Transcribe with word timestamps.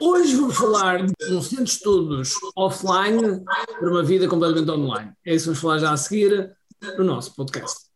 Hoje 0.00 0.36
vamos 0.36 0.56
falar 0.56 1.06
de 1.06 1.32
um 1.32 1.40
centro 1.40 1.64
de 1.64 1.70
estudos 1.70 2.34
offline 2.54 3.42
para 3.78 3.90
uma 3.90 4.02
vida 4.02 4.28
completamente 4.28 4.70
online. 4.70 5.12
É 5.24 5.34
isso 5.34 5.44
que 5.44 5.48
vamos 5.48 5.60
falar 5.60 5.78
já 5.78 5.92
a 5.92 5.96
seguir 5.96 6.50
no 6.98 7.04
nosso 7.04 7.34
podcast. 7.34 7.86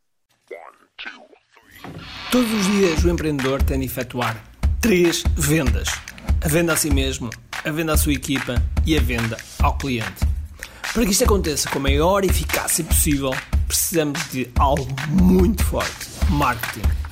Todos 2.32 2.52
os 2.52 2.66
dias 2.66 3.04
o 3.04 3.10
empreendedor 3.10 3.62
tem 3.62 3.80
de 3.80 3.86
efetuar 3.86 4.42
três 4.80 5.22
vendas: 5.36 5.88
a 6.42 6.48
venda 6.48 6.72
a 6.72 6.76
si 6.76 6.90
mesmo, 6.90 7.28
a 7.64 7.70
venda 7.70 7.92
à 7.92 7.96
sua 7.98 8.12
equipa 8.12 8.54
e 8.86 8.96
a 8.96 9.00
venda 9.00 9.36
ao 9.62 9.76
cliente. 9.76 10.26
Para 10.94 11.04
que 11.04 11.12
isto 11.12 11.24
aconteça 11.24 11.68
com 11.68 11.78
a 11.78 11.82
maior 11.82 12.24
eficácia 12.24 12.82
possível, 12.82 13.30
precisamos 13.66 14.18
de 14.30 14.50
algo 14.58 14.86
muito 15.10 15.62
forte: 15.64 16.08
marketing. 16.30 16.99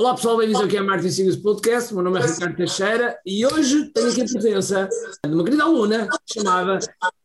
Olá 0.00 0.14
pessoal, 0.14 0.38
bem-vindos 0.38 0.62
aqui 0.62 0.78
ao 0.78 0.86
Marketing 0.86 1.10
Secrets 1.10 1.42
Podcast. 1.42 1.92
O 1.92 1.96
meu 1.96 2.04
nome 2.04 2.20
é 2.20 2.26
Ricardo 2.26 2.56
Teixeira 2.56 3.18
e 3.26 3.44
hoje 3.44 3.92
tenho 3.92 4.10
aqui 4.10 4.22
a 4.22 4.24
presença 4.24 4.88
de 5.22 5.30
uma 5.30 5.44
querida 5.44 5.64
aluna 5.64 6.08
chamada 6.24 6.78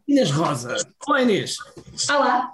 Inês 0.05 0.29
Rosa. 0.29 0.75
Olá 1.07 1.21
Inês. 1.21 1.55
Olá. 2.09 2.51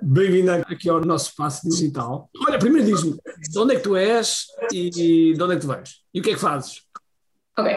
Bem-vinda 0.00 0.64
aqui 0.66 0.88
ao 0.88 1.04
nosso 1.04 1.28
espaço 1.28 1.68
digital. 1.68 2.30
Olha, 2.48 2.58
primeiro 2.58 2.86
diz-me, 2.86 3.12
de 3.12 3.58
onde 3.58 3.74
é 3.74 3.76
que 3.76 3.82
tu 3.82 3.94
és 3.94 4.46
e 4.72 4.88
de 5.34 5.42
onde 5.42 5.52
é 5.52 5.56
que 5.56 5.66
tu 5.66 5.68
vens? 5.68 5.96
E 6.14 6.20
o 6.20 6.22
que 6.22 6.30
é 6.30 6.32
que 6.32 6.40
fazes? 6.40 6.80
Ok, 7.58 7.76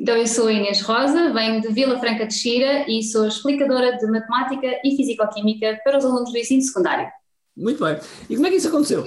então 0.00 0.16
eu 0.16 0.26
sou 0.26 0.50
Inês 0.50 0.80
Rosa, 0.80 1.32
venho 1.32 1.60
de 1.60 1.68
Vila 1.68 2.00
Franca 2.00 2.26
de 2.26 2.34
Xira 2.34 2.84
e 2.90 3.00
sou 3.00 3.28
explicadora 3.28 3.96
de 3.96 4.06
Matemática 4.08 4.80
e 4.84 4.96
Fisicoquímica 4.96 5.78
para 5.84 5.98
os 5.98 6.04
alunos 6.04 6.32
do 6.32 6.36
ensino 6.36 6.62
secundário. 6.62 7.08
Muito 7.56 7.84
bem. 7.84 7.96
E 8.28 8.34
como 8.34 8.48
é 8.48 8.50
que 8.50 8.56
isso 8.56 8.66
aconteceu? 8.66 9.04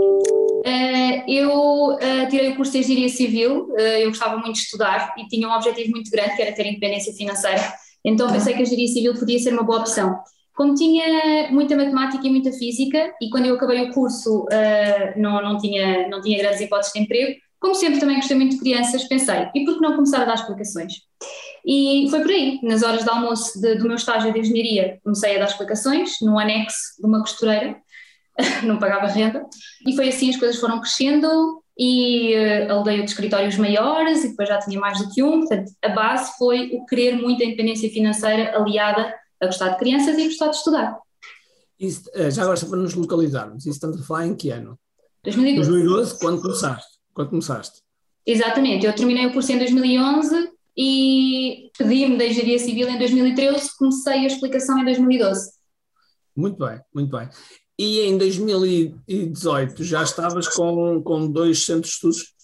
Uh, 0.00 1.22
eu 1.26 1.50
uh, 1.94 2.28
tirei 2.28 2.50
o 2.50 2.56
curso 2.56 2.72
de 2.72 2.78
Engenharia 2.78 3.08
Civil, 3.08 3.68
uh, 3.70 3.78
eu 3.78 4.08
gostava 4.08 4.36
muito 4.36 4.54
de 4.54 4.60
estudar 4.60 5.14
e 5.16 5.26
tinha 5.26 5.48
um 5.48 5.52
objetivo 5.52 5.90
muito 5.90 6.10
grande 6.10 6.36
que 6.36 6.42
era 6.42 6.52
ter 6.52 6.66
independência 6.66 7.12
financeira, 7.14 7.62
então 8.04 8.30
pensei 8.30 8.52
que 8.52 8.60
a 8.60 8.62
Engenharia 8.62 8.88
Civil 8.88 9.14
podia 9.14 9.38
ser 9.38 9.52
uma 9.52 9.62
boa 9.62 9.80
opção. 9.80 10.18
Como 10.54 10.74
tinha 10.74 11.50
muita 11.50 11.74
matemática 11.74 12.26
e 12.26 12.30
muita 12.30 12.52
física, 12.52 13.14
e 13.22 13.30
quando 13.30 13.46
eu 13.46 13.54
acabei 13.54 13.88
o 13.88 13.92
curso 13.94 14.46
não, 15.16 15.40
não, 15.40 15.56
tinha, 15.56 16.06
não 16.08 16.20
tinha 16.20 16.36
grandes 16.36 16.60
hipóteses 16.60 16.92
de 16.92 17.00
emprego, 17.00 17.40
como 17.58 17.74
sempre 17.74 17.98
também 17.98 18.16
gostei 18.16 18.36
muito 18.36 18.56
de 18.56 18.60
crianças, 18.60 19.04
pensei, 19.04 19.48
e 19.54 19.64
por 19.64 19.74
que 19.74 19.80
não 19.80 19.94
começar 19.94 20.20
a 20.20 20.24
dar 20.26 20.34
explicações? 20.34 20.94
E 21.64 22.06
foi 22.10 22.20
por 22.20 22.30
aí, 22.30 22.58
nas 22.62 22.82
horas 22.82 23.04
de 23.04 23.10
almoço 23.10 23.60
de, 23.60 23.74
do 23.76 23.86
meu 23.86 23.96
estágio 23.96 24.32
de 24.32 24.38
engenharia, 24.38 24.98
comecei 25.02 25.36
a 25.36 25.38
dar 25.38 25.46
explicações, 25.46 26.16
num 26.22 26.38
anexo 26.38 26.96
de 26.98 27.06
uma 27.06 27.20
costureira, 27.20 27.76
não 28.64 28.78
pagava 28.78 29.06
renda, 29.06 29.44
e 29.86 29.94
foi 29.94 30.08
assim 30.08 30.30
as 30.30 30.36
coisas 30.36 30.60
foram 30.60 30.80
crescendo 30.80 31.62
e 31.78 32.34
uh, 32.34 32.72
aldeia 32.72 33.02
de 33.02 33.10
escritórios 33.10 33.56
maiores 33.56 34.24
e 34.24 34.30
depois 34.30 34.48
já 34.48 34.58
tinha 34.58 34.78
mais 34.78 34.98
do 34.98 35.10
que 35.10 35.22
um, 35.22 35.40
portanto 35.40 35.72
a 35.82 35.88
base 35.88 36.36
foi 36.36 36.70
o 36.74 36.84
querer 36.84 37.16
muito 37.16 37.42
a 37.42 37.46
independência 37.46 37.88
financeira 37.90 38.56
aliada 38.56 39.14
a 39.40 39.46
gostar 39.46 39.70
de 39.70 39.78
crianças 39.78 40.18
e 40.18 40.24
gostar 40.24 40.48
de 40.48 40.56
estudar. 40.56 40.98
Isso, 41.78 42.10
eh, 42.12 42.30
já 42.30 42.42
agora, 42.42 42.60
para 42.60 42.78
nos 42.78 42.92
localizarmos, 42.92 43.64
isso 43.64 43.76
estamos 43.76 43.98
a 43.98 44.04
falar 44.04 44.26
em 44.26 44.36
que 44.36 44.50
ano? 44.50 44.78
2012. 45.24 45.70
2012, 45.70 46.18
quando 46.18 46.42
começaste? 46.42 46.98
Quando 47.14 47.30
começaste? 47.30 47.80
Exatamente, 48.26 48.84
eu 48.84 48.94
terminei 48.94 49.26
o 49.26 49.32
curso 49.32 49.50
em 49.50 49.58
2011 49.58 50.50
e 50.76 51.70
pedi-me 51.78 52.18
da 52.18 52.26
Engenharia 52.26 52.58
Civil 52.58 52.88
em 52.88 52.98
2013, 52.98 53.70
comecei 53.78 54.24
a 54.24 54.26
explicação 54.26 54.78
em 54.78 54.84
2012. 54.84 55.52
Muito 56.36 56.58
bem, 56.58 56.80
muito 56.94 57.16
bem. 57.16 57.28
E 57.82 58.02
em 58.02 58.18
2018 58.18 59.82
já 59.84 60.02
estavas 60.02 60.46
com, 60.48 61.00
com 61.02 61.26
dois 61.26 61.64
centros 61.64 61.92
de 61.92 61.94
estudos? 61.94 62.34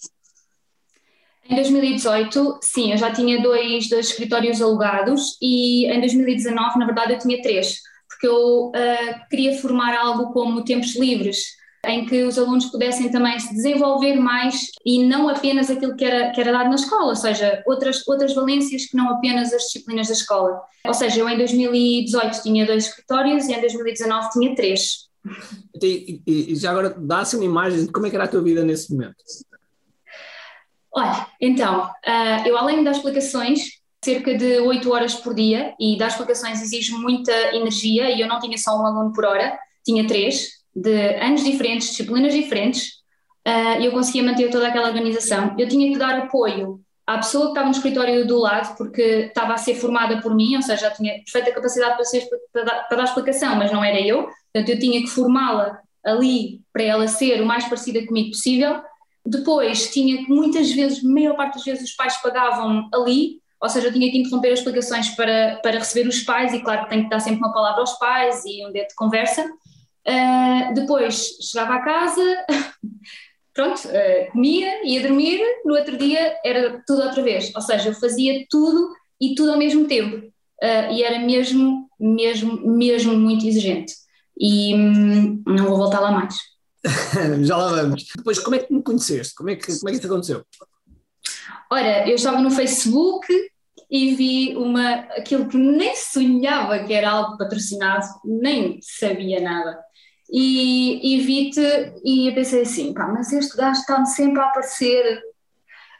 Em 1.47 1.53
2018, 1.53 2.57
sim, 2.63 2.91
eu 2.91 2.97
já 2.97 3.13
tinha 3.13 3.39
dois, 3.39 3.87
dois 3.87 4.09
escritórios 4.09 4.59
alugados 4.63 5.37
e 5.39 5.85
em 5.85 5.99
2019, 5.99 6.79
na 6.79 6.87
verdade, 6.87 7.13
eu 7.13 7.19
tinha 7.19 7.39
três, 7.39 7.77
porque 8.09 8.25
eu 8.25 8.69
uh, 8.69 9.29
queria 9.29 9.55
formar 9.61 9.95
algo 9.95 10.33
como 10.33 10.65
tempos 10.65 10.95
livres, 10.95 11.43
em 11.85 12.07
que 12.07 12.23
os 12.23 12.39
alunos 12.39 12.65
pudessem 12.65 13.11
também 13.11 13.39
se 13.39 13.53
desenvolver 13.53 14.15
mais 14.15 14.71
e 14.83 15.03
não 15.03 15.29
apenas 15.29 15.69
aquilo 15.69 15.95
que 15.95 16.03
era, 16.03 16.31
que 16.31 16.41
era 16.41 16.51
dado 16.51 16.69
na 16.69 16.75
escola, 16.75 17.09
ou 17.09 17.15
seja, 17.15 17.61
outras, 17.67 18.01
outras 18.07 18.33
valências 18.33 18.87
que 18.87 18.97
não 18.97 19.11
apenas 19.11 19.53
as 19.53 19.65
disciplinas 19.65 20.07
da 20.07 20.13
escola. 20.13 20.59
Ou 20.83 20.93
seja, 20.95 21.19
eu 21.19 21.29
em 21.29 21.37
2018 21.37 22.41
tinha 22.41 22.65
dois 22.65 22.87
escritórios 22.87 23.47
e 23.47 23.53
em 23.53 23.61
2019 23.61 24.29
tinha 24.31 24.55
três. 24.55 25.06
E, 25.81 26.21
e, 26.25 26.53
e 26.53 26.55
já 26.55 26.71
agora 26.71 26.95
dá-se 26.97 27.35
uma 27.35 27.45
imagem 27.45 27.85
de 27.85 27.91
como 27.91 28.05
é 28.05 28.09
que 28.09 28.15
era 28.15 28.25
a 28.25 28.27
tua 28.27 28.41
vida 28.41 28.63
nesse 28.63 28.91
momento? 28.91 29.15
Olha, 30.91 31.27
então, 31.39 31.85
uh, 31.85 32.47
eu 32.47 32.57
além 32.57 32.83
das 32.83 32.97
explicações, 32.97 33.77
cerca 34.03 34.35
de 34.35 34.59
8 34.59 34.91
horas 34.91 35.15
por 35.15 35.33
dia, 35.35 35.75
e 35.79 35.97
das 35.97 36.13
explicações 36.13 36.61
exige 36.61 36.91
muita 36.93 37.31
energia, 37.55 38.09
e 38.09 38.21
eu 38.21 38.27
não 38.27 38.39
tinha 38.39 38.57
só 38.57 38.79
um 38.79 38.85
aluno 38.85 39.13
por 39.13 39.25
hora, 39.25 39.57
tinha 39.85 40.07
três, 40.07 40.49
de 40.75 41.15
anos 41.17 41.43
diferentes, 41.43 41.89
disciplinas 41.89 42.33
diferentes, 42.33 42.97
uh, 43.47 43.81
eu 43.81 43.91
conseguia 43.91 44.23
manter 44.23 44.49
toda 44.49 44.67
aquela 44.67 44.87
organização. 44.87 45.55
Eu 45.57 45.67
tinha 45.67 45.91
que 45.91 45.97
dar 45.97 46.17
apoio 46.17 46.81
à 47.05 47.17
pessoa 47.17 47.45
que 47.45 47.51
estava 47.51 47.67
no 47.67 47.75
escritório 47.75 48.27
do 48.27 48.37
lado, 48.37 48.75
porque 48.75 49.01
estava 49.01 49.53
a 49.53 49.57
ser 49.57 49.75
formada 49.75 50.21
por 50.21 50.35
mim, 50.35 50.55
ou 50.55 50.61
seja, 50.61 50.89
já 50.89 50.91
tinha 50.91 51.13
perfeita 51.13 51.53
capacidade 51.53 51.95
para, 51.95 52.03
ser, 52.03 52.27
para, 52.51 52.63
dar, 52.63 52.87
para 52.87 52.97
dar 52.97 53.03
explicação, 53.05 53.55
mas 53.55 53.71
não 53.71 53.83
era 53.83 53.99
eu, 53.99 54.27
portanto 54.57 54.69
eu 54.69 54.79
tinha 54.79 55.01
que 55.01 55.07
formá-la 55.07 55.79
ali 56.05 56.61
para 56.73 56.83
ela 56.83 57.07
ser 57.07 57.41
o 57.41 57.45
mais 57.45 57.65
parecida 57.65 58.05
comigo 58.05 58.29
possível, 58.29 58.81
depois 59.25 59.91
tinha 59.91 60.17
que 60.17 60.29
muitas 60.29 60.71
vezes, 60.71 61.03
maior 61.03 61.35
parte 61.35 61.55
das 61.55 61.65
vezes, 61.65 61.89
os 61.89 61.95
pais 61.95 62.17
pagavam 62.21 62.89
ali, 62.93 63.41
ou 63.61 63.67
seja, 63.67 63.87
eu 63.87 63.93
tinha 63.93 64.09
que 64.09 64.17
interromper 64.17 64.53
as 64.53 64.59
explicações 64.59 65.09
para, 65.09 65.59
para 65.61 65.79
receber 65.79 66.07
os 66.07 66.21
pais, 66.21 66.53
e 66.53 66.61
claro 66.61 66.83
que 66.83 66.89
tenho 66.89 67.03
que 67.03 67.09
dar 67.09 67.19
sempre 67.19 67.39
uma 67.39 67.51
palavra 67.51 67.81
aos 67.81 67.93
pais 67.93 68.43
e 68.45 68.65
um 68.65 68.71
dedo 68.71 68.87
de 68.87 68.95
conversa. 68.95 69.43
Uh, 69.43 70.73
depois 70.73 71.37
chegava 71.41 71.73
a 71.73 71.81
casa, 71.81 72.45
pronto, 73.53 73.79
uh, 73.87 74.31
comia, 74.31 74.87
ia 74.87 75.01
dormir, 75.01 75.41
no 75.65 75.75
outro 75.75 75.97
dia 75.97 76.37
era 76.45 76.81
tudo 76.87 77.01
outra 77.01 77.21
vez, 77.21 77.51
ou 77.53 77.61
seja, 77.61 77.89
eu 77.89 77.93
fazia 77.93 78.45
tudo 78.49 78.93
e 79.19 79.35
tudo 79.35 79.51
ao 79.51 79.57
mesmo 79.57 79.85
tempo, 79.87 80.25
uh, 80.25 80.93
e 80.93 81.03
era 81.03 81.19
mesmo, 81.19 81.89
mesmo, 81.99 82.65
mesmo 82.65 83.13
muito 83.13 83.45
exigente. 83.45 84.06
E 84.39 84.75
hum, 84.75 85.43
não 85.45 85.65
vou 85.65 85.77
voltar 85.77 85.99
lá 85.99 86.11
mais. 86.11 86.35
Já 87.43 87.57
lá 87.57 87.81
vamos. 87.81 88.05
Depois, 88.15 88.39
como 88.39 88.55
é 88.55 88.59
que 88.59 88.73
me 88.73 88.83
conheceste? 88.83 89.35
Como 89.35 89.49
é 89.49 89.55
que, 89.55 89.65
como 89.65 89.89
é 89.89 89.91
que 89.91 89.97
isso 89.97 90.07
aconteceu? 90.07 90.45
Ora, 91.71 92.07
eu 92.07 92.15
estava 92.15 92.39
no 92.39 92.51
Facebook 92.51 93.27
e 93.89 94.15
vi 94.15 94.55
uma, 94.55 94.89
aquilo 95.17 95.47
que 95.47 95.57
nem 95.57 95.95
sonhava 95.95 96.79
que 96.79 96.93
era 96.93 97.09
algo 97.09 97.37
patrocinado, 97.37 98.05
nem 98.23 98.79
sabia 98.81 99.41
nada. 99.41 99.79
E, 100.29 101.15
e 101.15 101.21
vi-te 101.21 101.93
e 102.03 102.27
eu 102.27 102.35
pensei 102.35 102.61
assim, 102.61 102.93
pá, 102.93 103.07
mas 103.07 103.31
este 103.31 103.55
gajo 103.55 103.79
está 103.79 104.03
sempre 104.05 104.41
a 104.41 104.45
aparecer, 104.47 105.21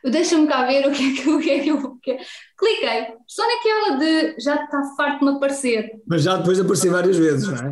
deixa-me 0.04 0.48
cá 0.48 0.66
ver 0.66 0.86
o 0.86 0.92
que 0.92 1.12
é 1.12 1.22
que, 1.22 1.30
o 1.30 1.40
que, 1.40 1.50
é 1.50 1.60
que 1.60 1.70
eu... 1.70 1.96
Que... 1.98 2.18
Cliquei, 2.58 3.14
só 3.28 3.44
naquela 3.48 3.98
de 3.98 4.36
já 4.40 4.64
está 4.64 4.84
farto 4.98 5.20
de 5.20 5.26
me 5.26 5.38
aparecer. 5.38 5.92
Mas 6.06 6.24
já 6.24 6.38
depois 6.38 6.58
de 6.58 6.64
aparecer 6.64 6.92
várias 6.92 7.18
vezes, 7.18 7.48
não 7.48 7.70
é? 7.70 7.72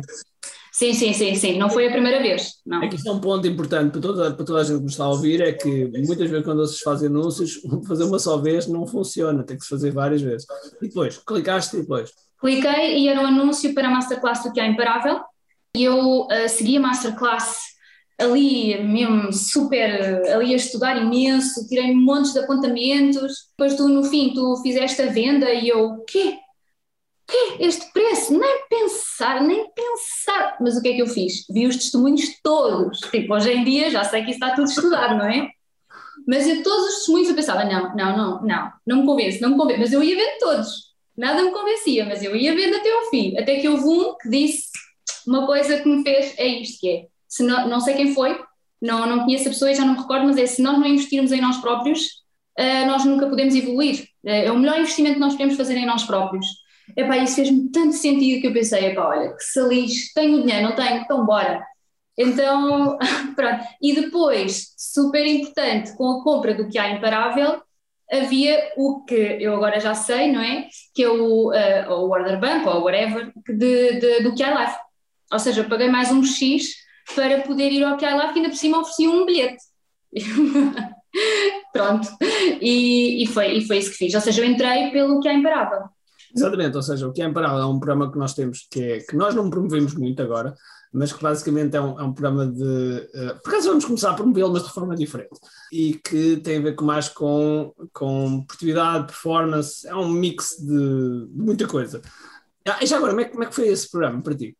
Sim, 0.76 0.92
sim, 0.92 1.14
sim, 1.14 1.34
sim, 1.34 1.56
não 1.56 1.70
foi 1.70 1.88
a 1.88 1.90
primeira 1.90 2.20
vez. 2.20 2.56
Não. 2.66 2.82
É 2.82 2.88
que 2.88 2.96
isso 2.96 3.08
é 3.08 3.12
um 3.12 3.18
ponto 3.18 3.48
importante 3.48 3.92
para 3.92 4.00
toda, 4.02 4.34
para 4.34 4.44
toda 4.44 4.60
a 4.60 4.62
gente 4.62 4.76
que 4.76 4.82
nos 4.82 4.92
está 4.92 5.04
a 5.04 5.08
ouvir, 5.08 5.40
é 5.40 5.50
que 5.50 5.86
muitas 6.06 6.28
vezes 6.28 6.44
quando 6.44 6.58
vocês 6.58 6.80
fazem 6.80 7.08
anúncios, 7.08 7.62
fazer 7.88 8.04
uma 8.04 8.18
só 8.18 8.36
vez 8.36 8.66
não 8.66 8.86
funciona, 8.86 9.42
tem 9.42 9.56
que 9.56 9.62
se 9.62 9.70
fazer 9.70 9.90
várias 9.90 10.20
vezes. 10.20 10.46
E 10.82 10.88
depois, 10.88 11.16
clicaste 11.16 11.78
e 11.78 11.80
depois? 11.80 12.10
Cliquei 12.38 12.98
e 12.98 13.08
era 13.08 13.22
um 13.22 13.26
anúncio 13.26 13.72
para 13.72 13.88
a 13.88 13.90
Masterclass 13.90 14.44
do 14.44 14.52
que 14.52 14.60
é 14.60 14.66
Imparável, 14.66 15.20
e 15.74 15.82
eu 15.82 16.24
uh, 16.24 16.28
segui 16.46 16.76
a 16.76 16.80
Masterclass 16.80 17.56
ali 18.20 18.78
mesmo 18.82 19.32
super, 19.32 20.28
ali 20.30 20.52
a 20.52 20.56
estudar 20.56 20.98
imenso, 20.98 21.66
tirei 21.68 21.94
montes 21.94 22.34
de 22.34 22.40
apontamentos, 22.40 23.32
depois 23.56 23.74
tu 23.76 23.88
no 23.88 24.04
fim 24.04 24.34
tu 24.34 24.60
fizeste 24.62 25.00
a 25.00 25.06
venda 25.06 25.50
e 25.54 25.70
eu, 25.70 25.86
o 25.86 26.04
quê? 26.04 26.36
Quê? 27.26 27.56
Este 27.60 27.92
preço? 27.92 28.38
Nem 28.38 28.66
pensar, 28.68 29.42
nem 29.42 29.66
pensar. 29.72 30.56
Mas 30.60 30.76
o 30.76 30.82
que 30.82 30.88
é 30.88 30.92
que 30.94 31.02
eu 31.02 31.06
fiz? 31.06 31.44
Vi 31.50 31.66
os 31.66 31.76
testemunhos 31.76 32.40
todos. 32.42 33.00
Tipo, 33.00 33.34
hoje 33.34 33.52
em 33.52 33.64
dia 33.64 33.90
já 33.90 34.04
sei 34.04 34.22
que 34.22 34.30
isso 34.30 34.44
está 34.44 34.54
tudo 34.54 34.68
estudado, 34.68 35.16
não 35.16 35.26
é? 35.26 35.50
Mas 36.26 36.46
eu 36.46 36.62
todos 36.62 36.86
os 36.86 36.94
testemunhos 36.96 37.28
eu 37.28 37.34
pensava, 37.34 37.64
não, 37.64 37.94
não, 37.94 38.16
não, 38.16 38.42
não, 38.42 38.72
não 38.86 38.96
me 38.98 39.06
convence, 39.06 39.40
não 39.40 39.50
me 39.50 39.56
convence. 39.56 39.80
Mas 39.80 39.92
eu 39.92 40.02
ia 40.02 40.16
vendo 40.16 40.38
todos. 40.38 40.68
nada 41.16 41.42
me 41.42 41.52
convencia, 41.52 42.04
mas 42.04 42.22
eu 42.22 42.34
ia 42.34 42.54
vendo 42.54 42.76
até 42.76 42.92
ao 42.92 43.10
fim, 43.10 43.36
até 43.38 43.56
que 43.56 43.68
houve 43.68 43.84
um 43.84 44.16
que 44.16 44.28
disse 44.28 44.68
uma 45.26 45.46
coisa 45.46 45.80
que 45.80 45.88
me 45.88 46.02
fez, 46.02 46.34
é 46.38 46.46
isto 46.46 46.80
que 46.80 46.88
é, 46.88 47.06
se 47.28 47.42
não, 47.42 47.68
não 47.68 47.80
sei 47.80 47.94
quem 47.94 48.14
foi, 48.14 48.38
não, 48.80 49.06
não 49.06 49.24
conheço 49.24 49.48
a 49.48 49.50
pessoa 49.50 49.70
e 49.70 49.74
já 49.74 49.84
não 49.84 49.94
me 49.94 50.00
recordo, 50.00 50.26
mas 50.26 50.36
é 50.36 50.46
se 50.46 50.62
nós 50.62 50.78
não 50.78 50.86
investirmos 50.86 51.32
em 51.32 51.40
nós 51.40 51.56
próprios, 51.58 52.06
uh, 52.58 52.86
nós 52.86 53.04
nunca 53.04 53.26
podemos 53.26 53.54
evoluir. 53.54 54.08
Uh, 54.24 54.30
é 54.30 54.52
o 54.52 54.58
melhor 54.58 54.78
investimento 54.78 55.14
que 55.14 55.20
nós 55.20 55.32
podemos 55.32 55.56
fazer 55.56 55.76
em 55.76 55.86
nós 55.86 56.04
próprios. 56.04 56.46
Epá, 56.96 57.18
isso 57.18 57.36
fez-me 57.36 57.70
tanto 57.70 57.92
sentido 57.92 58.40
que 58.40 58.46
eu 58.46 58.52
pensei, 58.52 58.86
epá, 58.86 59.08
olha, 59.08 59.32
que 59.34 59.44
salix, 59.44 60.12
tenho 60.14 60.42
dinheiro, 60.42 60.68
não 60.68 60.74
tenho, 60.74 61.02
então 61.02 61.26
bora. 61.26 61.62
Então, 62.16 62.96
pronto. 63.36 63.64
E 63.82 63.94
depois, 63.94 64.74
super 64.76 65.26
importante, 65.26 65.94
com 65.96 66.10
a 66.10 66.24
compra 66.24 66.54
do 66.54 66.68
que 66.68 66.78
há 66.78 66.90
imparável, 66.90 67.60
havia 68.10 68.72
o 68.76 69.04
que 69.04 69.14
eu 69.14 69.54
agora 69.54 69.80
já 69.80 69.94
sei, 69.94 70.32
não 70.32 70.40
é? 70.40 70.68
Que 70.94 71.02
é 71.04 71.08
o, 71.08 71.50
uh, 71.50 71.92
o 71.92 72.10
order 72.10 72.40
bank 72.40 72.66
ou 72.66 72.84
whatever 72.84 73.32
de, 73.46 74.00
de, 74.00 74.22
do 74.22 74.34
que 74.34 74.42
há 74.42 74.54
live. 74.54 74.76
Ou 75.32 75.38
seja, 75.38 75.62
eu 75.62 75.68
paguei 75.68 75.88
mais 75.88 76.10
um 76.10 76.24
X 76.24 76.74
para 77.14 77.42
poder 77.42 77.70
ir 77.72 77.84
ao 77.84 77.96
que 77.96 78.04
há 78.04 78.14
live 78.14 78.32
que 78.32 78.38
ainda 78.38 78.50
por 78.50 78.56
cima 78.56 78.78
oferecia 78.78 79.10
um 79.10 79.26
bilhete. 79.26 79.62
Pronto. 81.72 82.08
E, 82.60 83.22
e, 83.22 83.26
foi, 83.26 83.58
e 83.58 83.66
foi 83.66 83.78
isso 83.78 83.90
que 83.90 83.96
fiz. 83.96 84.14
Ou 84.14 84.20
seja, 84.20 84.40
eu 84.40 84.46
entrei 84.46 84.90
pelo 84.90 85.20
que 85.20 85.28
há 85.28 85.34
imparável. 85.34 85.95
Exatamente, 86.36 86.76
ou 86.76 86.82
seja, 86.82 87.08
o 87.08 87.12
que 87.12 87.22
é 87.22 87.24
imparável 87.24 87.58
é 87.58 87.66
um 87.66 87.78
programa 87.78 88.12
que 88.12 88.18
nós 88.18 88.34
temos 88.34 88.66
que 88.70 88.82
é 88.82 88.98
que 89.00 89.16
nós 89.16 89.34
não 89.34 89.48
promovemos 89.48 89.94
muito 89.94 90.20
agora, 90.20 90.54
mas 90.92 91.12
que 91.12 91.22
basicamente 91.22 91.76
é 91.76 91.80
um, 91.80 91.98
é 91.98 92.02
um 92.02 92.12
programa 92.12 92.46
de. 92.46 92.62
Uh, 92.62 93.40
por 93.42 93.50
acaso 93.50 93.68
vamos 93.68 93.84
começar 93.84 94.10
a 94.10 94.14
promovê-lo, 94.14 94.52
mas 94.52 94.64
de 94.64 94.72
forma 94.72 94.94
diferente. 94.94 95.38
E 95.72 95.94
que 95.94 96.36
tem 96.38 96.58
a 96.58 96.60
ver 96.60 96.74
com, 96.74 96.84
mais 96.84 97.08
com, 97.08 97.72
com 97.92 98.44
produtividade, 98.44 99.06
performance, 99.06 99.86
é 99.86 99.94
um 99.94 100.08
mix 100.08 100.56
de, 100.58 100.66
de 100.66 101.42
muita 101.42 101.66
coisa. 101.66 102.02
Ah, 102.66 102.78
e 102.82 102.86
já 102.86 102.96
agora, 102.96 103.12
como 103.12 103.20
é, 103.20 103.24
como 103.26 103.44
é 103.44 103.46
que 103.46 103.54
foi 103.54 103.68
esse 103.68 103.90
programa 103.90 104.22
para 104.22 104.36
ti? 104.36 104.56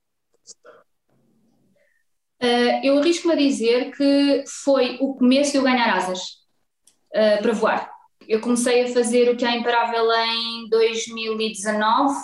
Uh, 2.42 2.84
eu 2.84 2.98
arrisco-me 2.98 3.34
a 3.34 3.36
dizer 3.36 3.92
que 3.92 4.44
foi 4.46 4.98
o 5.00 5.14
começo 5.14 5.52
de 5.52 5.58
eu 5.58 5.62
ganhar 5.62 5.96
asas 5.96 6.20
uh, 7.14 7.42
para 7.42 7.52
voar. 7.52 7.95
Eu 8.28 8.40
comecei 8.40 8.84
a 8.84 8.88
fazer 8.88 9.30
o 9.30 9.36
que 9.36 9.44
é 9.44 9.56
imparável 9.56 10.04
em 10.12 10.68
2019 10.68 12.14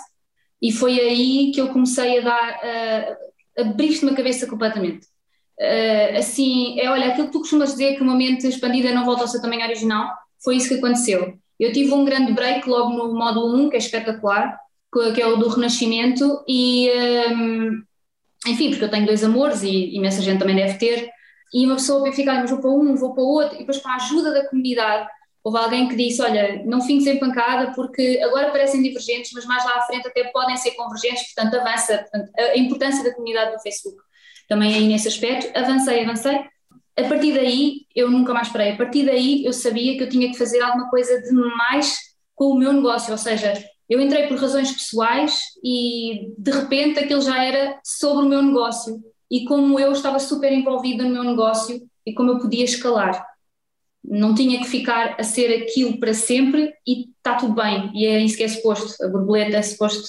e 0.60 0.70
foi 0.72 0.99
aí 1.00 1.52
que 1.52 1.60
eu 1.60 1.69
comecei 1.69 2.19
a 2.19 2.22
dar, 2.22 2.60
uh, 2.60 3.62
abriste-me 3.62 4.12
a 4.12 4.16
cabeça 4.16 4.46
completamente. 4.46 5.06
Uh, 5.58 6.19
assim, 6.19 6.78
é 6.81 6.90
olha, 6.90 7.08
aquilo 7.08 7.26
que 7.26 7.32
tu 7.32 7.40
costumas 7.40 7.72
dizer 7.72 7.96
que 7.96 8.02
uma 8.02 8.14
mente 8.14 8.46
expandida 8.46 8.93
não 8.93 9.04
volta 9.04 9.22
ao 9.22 9.28
seu 9.28 9.43
tamanho 9.43 9.64
original, 9.64 10.10
foi 10.43 10.56
isso 10.56 10.69
que 10.69 10.75
aconteceu. 10.75 11.34
Eu 11.58 11.72
tive 11.72 11.93
um 11.93 12.05
grande 12.05 12.32
break 12.32 12.69
logo 12.69 12.90
no 12.90 13.14
módulo 13.14 13.56
1, 13.56 13.70
que 13.70 13.76
é 13.76 13.78
espetacular, 13.78 14.58
que 15.14 15.20
é 15.20 15.26
o 15.26 15.37
do 15.37 15.48
Renascimento, 15.48 16.44
e 16.46 16.90
um, 17.31 17.82
enfim, 18.46 18.70
porque 18.70 18.84
eu 18.84 18.90
tenho 18.90 19.06
dois 19.06 19.22
amores 19.22 19.62
e 19.62 19.94
imensa 19.94 20.20
gente 20.22 20.38
também 20.38 20.56
deve 20.56 20.78
ter, 20.78 21.10
e 21.55 21.64
uma 21.66 21.76
pessoa 21.76 22.00
vai 22.00 22.12
ficar, 22.12 22.40
mas 22.40 22.50
vou 22.50 22.60
para 22.60 22.70
um, 22.70 22.96
vou 22.96 23.14
para 23.14 23.22
outro, 23.22 23.56
e 23.56 23.58
depois 23.60 23.78
com 23.78 23.88
a 23.88 23.96
ajuda 23.96 24.32
da 24.32 24.48
comunidade, 24.48 25.08
houve 25.44 25.58
alguém 25.58 25.88
que 25.88 25.96
disse, 25.96 26.22
olha, 26.22 26.62
não 26.64 26.80
fiques 26.80 27.06
em 27.06 27.18
pancada 27.18 27.72
porque 27.74 28.20
agora 28.22 28.50
parecem 28.50 28.82
divergentes, 28.82 29.32
mas 29.32 29.44
mais 29.44 29.64
lá 29.64 29.78
à 29.78 29.82
frente 29.82 30.06
até 30.06 30.24
podem 30.24 30.56
ser 30.56 30.72
convergentes, 30.72 31.34
portanto 31.34 31.60
avança, 31.60 31.98
portanto, 31.98 32.32
a 32.38 32.56
importância 32.56 33.02
da 33.02 33.12
comunidade 33.12 33.56
do 33.56 33.60
Facebook 33.60 34.00
também 34.48 34.74
aí 34.74 34.86
nesse 34.86 35.08
aspecto, 35.08 35.56
avancei, 35.56 36.04
avancei, 36.04 36.44
a 36.96 37.04
partir 37.04 37.32
daí 37.32 37.86
eu 37.94 38.10
nunca 38.10 38.34
mais 38.34 38.48
parei, 38.50 38.72
a 38.72 38.76
partir 38.76 39.04
daí 39.06 39.44
eu 39.44 39.52
sabia 39.52 39.96
que 39.96 40.02
eu 40.04 40.08
tinha 40.08 40.30
que 40.30 40.38
fazer 40.38 40.60
alguma 40.60 40.90
coisa 40.90 41.20
de 41.22 41.32
mais 41.32 41.96
com 42.34 42.46
o 42.46 42.58
meu 42.58 42.72
negócio, 42.72 43.12
ou 43.12 43.18
seja, 43.18 43.54
eu 43.88 44.00
entrei 44.00 44.26
por 44.26 44.38
razões 44.38 44.72
pessoais 44.72 45.40
e 45.64 46.32
de 46.38 46.50
repente 46.50 46.98
aquilo 46.98 47.20
já 47.20 47.42
era 47.42 47.78
sobre 47.84 48.24
o 48.24 48.28
meu 48.28 48.42
negócio. 48.42 49.02
E 49.30 49.44
como 49.44 49.78
eu 49.78 49.92
estava 49.92 50.18
super 50.18 50.52
envolvida 50.52 51.04
no 51.04 51.10
meu 51.10 51.24
negócio 51.24 51.80
e 52.06 52.12
como 52.14 52.30
eu 52.30 52.38
podia 52.38 52.64
escalar 52.64 53.31
não 54.04 54.34
tinha 54.34 54.58
que 54.58 54.69
ficar 54.69 55.16
a 55.19 55.22
ser 55.22 55.62
aquilo 55.62 55.99
para 55.99 56.12
sempre 56.12 56.72
e 56.87 57.10
está 57.16 57.34
tudo 57.34 57.54
bem, 57.54 57.90
e 57.94 58.06
é 58.06 58.19
isso 58.20 58.37
que 58.37 58.43
é 58.43 58.49
suposto. 58.49 59.02
A 59.04 59.08
borboleta 59.08 59.56
é 59.56 59.62
suposto, 59.62 60.08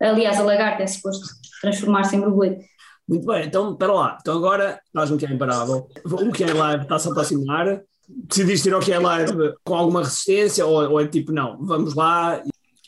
aliás, 0.00 0.38
a 0.38 0.42
lagarta 0.42 0.82
é 0.82 0.86
suposto 0.86 1.26
transformar-se 1.60 2.16
em 2.16 2.20
borboleta. 2.20 2.64
Muito 3.06 3.26
bem, 3.26 3.44
então, 3.44 3.72
espera 3.72 3.92
lá. 3.92 4.18
Então 4.20 4.36
agora 4.36 4.80
nós 4.92 5.10
não 5.10 5.18
que 5.18 5.26
é 5.26 5.30
imparável. 5.30 5.86
O 6.04 6.32
que 6.32 6.42
é 6.42 6.52
live 6.52 6.84
está-se 6.84 7.08
a 7.08 7.10
aproximar. 7.10 7.82
Decidiste 8.08 8.68
ir 8.68 8.74
ao 8.74 8.80
que 8.80 8.92
é 8.92 8.98
live 8.98 9.54
com 9.62 9.74
alguma 9.74 10.02
resistência 10.02 10.64
ou, 10.64 10.90
ou 10.90 11.00
é 11.00 11.06
tipo, 11.06 11.32
não, 11.32 11.58
vamos 11.64 11.94
lá. 11.94 12.42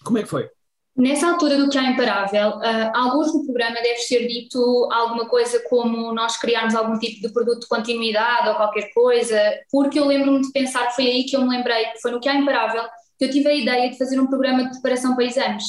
Como 0.05 0.19
é 0.19 0.23
que 0.23 0.29
foi? 0.29 0.49
Nessa 0.97 1.31
altura 1.31 1.59
do 1.59 1.69
que 1.69 1.77
há 1.77 1.91
imparável, 1.91 2.57
uh, 2.57 2.91
alguns 2.95 3.35
no 3.35 3.45
programa 3.45 3.75
deve 3.83 3.99
ser 3.99 4.27
dito 4.27 4.89
alguma 4.91 5.29
coisa 5.29 5.63
como 5.69 6.11
nós 6.15 6.39
criarmos 6.39 6.75
algum 6.75 6.99
tipo 6.99 7.21
de 7.21 7.33
produto 7.35 7.61
de 7.61 7.69
continuidade 7.69 8.49
ou 8.49 8.55
qualquer 8.55 8.91
coisa, 8.95 9.39
porque 9.71 9.99
eu 9.99 10.07
lembro-me 10.07 10.41
de 10.41 10.51
pensar 10.53 10.87
que 10.87 10.95
foi 10.95 11.07
aí 11.07 11.25
que 11.25 11.37
eu 11.37 11.43
me 11.43 11.55
lembrei, 11.55 11.85
que 11.87 12.01
foi 12.01 12.13
no 12.13 12.19
que 12.19 12.29
há 12.31 12.35
imparável, 12.35 12.83
que 13.19 13.27
eu 13.27 13.31
tive 13.31 13.47
a 13.47 13.55
ideia 13.55 13.91
de 13.91 13.99
fazer 13.99 14.19
um 14.19 14.27
programa 14.27 14.65
de 14.65 14.71
preparação 14.71 15.15
para 15.15 15.25
exames. 15.25 15.65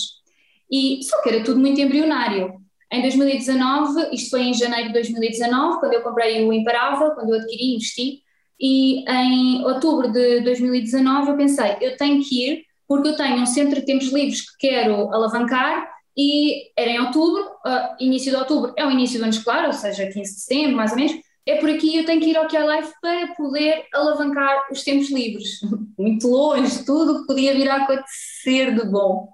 E 0.71 1.03
só 1.03 1.21
que 1.21 1.29
era 1.29 1.43
tudo 1.43 1.59
muito 1.59 1.81
embrionário. 1.81 2.53
Em 2.89 3.01
2019, 3.01 4.15
isto 4.15 4.29
foi 4.29 4.43
em 4.43 4.53
janeiro 4.53 4.87
de 4.87 4.93
2019, 4.93 5.79
quando 5.81 5.93
eu 5.93 6.03
comprei 6.03 6.45
o 6.45 6.53
Imparável, 6.53 7.11
quando 7.11 7.33
eu 7.33 7.39
adquiri 7.39 7.63
e 7.63 7.75
investi, 7.75 8.21
e 8.59 9.09
em 9.09 9.65
outubro 9.65 10.09
de 10.09 10.39
2019 10.39 11.31
eu 11.31 11.37
pensei, 11.37 11.75
eu 11.81 11.97
tenho 11.97 12.23
que 12.23 12.49
ir 12.49 12.66
porque 12.87 13.09
eu 13.09 13.15
tenho 13.15 13.41
um 13.41 13.45
centro 13.45 13.79
de 13.79 13.85
tempos 13.85 14.11
livres 14.11 14.41
que 14.41 14.69
quero 14.69 15.13
alavancar 15.13 15.87
e 16.17 16.71
era 16.75 16.89
em 16.89 16.99
outubro, 16.99 17.43
uh, 17.43 17.95
início 17.99 18.31
de 18.31 18.37
outubro 18.37 18.73
é 18.75 18.85
o 18.85 18.91
início 18.91 19.19
do 19.19 19.23
ano 19.23 19.33
escolar, 19.33 19.67
ou 19.67 19.73
seja, 19.73 20.07
15 20.07 20.19
de 20.19 20.41
setembro, 20.41 20.75
mais 20.75 20.91
ou 20.91 20.97
menos, 20.97 21.13
é 21.45 21.55
por 21.57 21.69
aqui 21.69 21.95
eu 21.95 22.05
tenho 22.05 22.19
que 22.19 22.31
ir 22.31 22.37
ao 22.37 22.47
QI 22.47 22.57
Life 22.57 22.91
para 22.99 23.33
poder 23.35 23.85
alavancar 23.93 24.67
os 24.71 24.83
tempos 24.83 25.11
livres, 25.11 25.59
muito 25.97 26.27
longe, 26.27 26.83
tudo 26.83 27.21
que 27.21 27.27
podia 27.27 27.53
vir 27.53 27.69
a 27.69 27.83
acontecer 27.83 28.73
de 28.73 28.85
bom. 28.89 29.29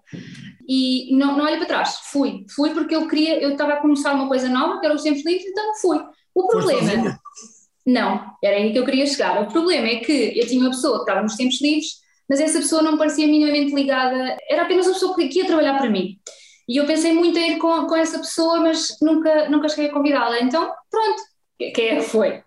E 0.68 1.16
não, 1.16 1.38
não 1.38 1.46
olho 1.46 1.58
para 1.58 1.66
trás, 1.66 2.00
fui, 2.12 2.46
fui 2.54 2.72
porque 2.72 2.96
eu 2.96 3.08
queria, 3.08 3.42
eu 3.42 3.54
estava 3.54 3.74
a 3.74 3.82
começar 3.82 4.14
uma 4.14 4.28
coisa 4.28 4.50
nova, 4.50 4.80
que 4.80 4.86
eram 4.86 4.96
os 4.96 5.04
tempos 5.04 5.26
livres, 5.26 5.46
então 5.46 5.76
fui. 5.82 6.00
O 6.36 6.48
problema, 6.48 7.20
não, 7.86 8.26
era 8.44 8.58
aí 8.58 8.72
que 8.72 8.80
eu 8.80 8.86
queria 8.86 9.06
chegar. 9.06 9.42
O 9.42 9.48
problema 9.48 9.88
é 9.88 9.98
que 9.98 10.38
eu 10.38 10.48
tinha 10.48 10.62
uma 10.62 10.72
pessoa 10.72 10.98
que 10.98 11.04
estava 11.04 11.22
nos 11.22 11.36
tempos 11.36 11.62
livres 11.62 12.03
mas 12.30 12.40
essa 12.40 12.60
pessoa 12.60 12.82
não 12.82 12.98
parecia 12.98 13.28
minimamente 13.28 13.74
ligada, 13.74 14.38
era 14.50 14.64
apenas 14.64 14.86
uma 14.86 14.94
pessoa 14.94 15.16
que 15.16 15.40
ia 15.40 15.46
trabalhar 15.46 15.78
para 15.78 15.90
mim. 15.90 16.18
E 16.68 16.78
eu 16.78 16.86
pensei 16.86 17.14
muito 17.14 17.38
em 17.38 17.54
ir 17.54 17.58
com, 17.58 17.88
com 17.88 17.96
essa 17.96 18.18
pessoa, 18.20 18.60
mas 18.60 18.98
nunca, 19.02 19.50
nunca 19.50 19.68
cheguei 19.70 19.90
a 19.90 19.94
convidá-la. 19.94 20.40
Então, 20.40 20.74
pronto, 20.90 21.22
quem 21.58 21.90
é 21.90 21.96
que 21.98 22.02
foi? 22.04 22.42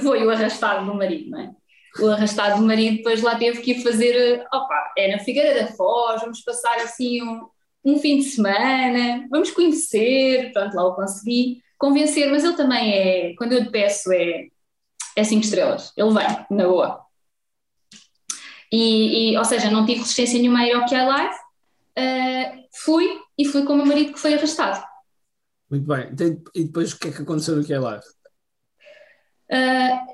Foi 0.00 0.24
o 0.24 0.30
arrastado 0.30 0.86
do 0.86 0.94
marido, 0.94 1.30
não 1.30 1.40
é? 1.40 1.50
O 2.00 2.08
arrastado 2.08 2.60
do 2.60 2.66
marido 2.66 2.98
depois 2.98 3.22
lá 3.22 3.36
teve 3.36 3.60
que 3.62 3.72
ir 3.72 3.82
fazer, 3.82 4.44
opa, 4.52 4.92
é 4.96 5.16
na 5.16 5.18
Figueira 5.18 5.62
da 5.62 5.72
Foz, 5.72 6.20
vamos 6.20 6.42
passar 6.42 6.76
assim 6.76 7.22
um, 7.22 7.46
um 7.84 7.98
fim 7.98 8.18
de 8.18 8.24
semana, 8.24 9.26
vamos 9.30 9.50
conhecer, 9.50 10.52
pronto, 10.52 10.76
lá 10.76 10.86
o 10.86 10.94
consegui 10.94 11.62
convencer, 11.78 12.30
mas 12.30 12.44
ele 12.44 12.56
também 12.56 12.92
é, 12.92 13.34
quando 13.36 13.52
eu 13.52 13.60
lhe 13.60 13.70
peço, 13.70 14.12
é, 14.12 14.46
é 15.16 15.24
cinco 15.24 15.44
estrelas, 15.44 15.92
ele 15.96 16.12
vem, 16.12 16.46
na 16.50 16.68
boa. 16.68 17.05
E, 18.72 19.32
e, 19.32 19.38
ou 19.38 19.44
seja, 19.44 19.70
não 19.70 19.86
tive 19.86 20.00
resistência 20.00 20.38
nenhuma 20.38 20.60
a 20.60 20.66
ir 20.66 20.72
ao 20.72 20.86
QI 20.86 21.04
Live, 21.04 21.34
uh, 21.98 22.64
fui 22.84 23.18
e 23.38 23.44
fui 23.44 23.64
com 23.64 23.74
o 23.74 23.76
meu 23.76 23.86
marido 23.86 24.12
que 24.12 24.20
foi 24.20 24.34
arrastado. 24.34 24.84
Muito 25.70 25.86
bem. 25.86 26.08
Então, 26.12 26.42
e 26.54 26.64
depois 26.64 26.92
o 26.92 26.98
que 26.98 27.08
é 27.08 27.12
que 27.12 27.22
aconteceu 27.22 27.56
no 27.56 27.64
QI 27.64 27.78
Live? 27.78 28.04
Uh, 29.50 30.06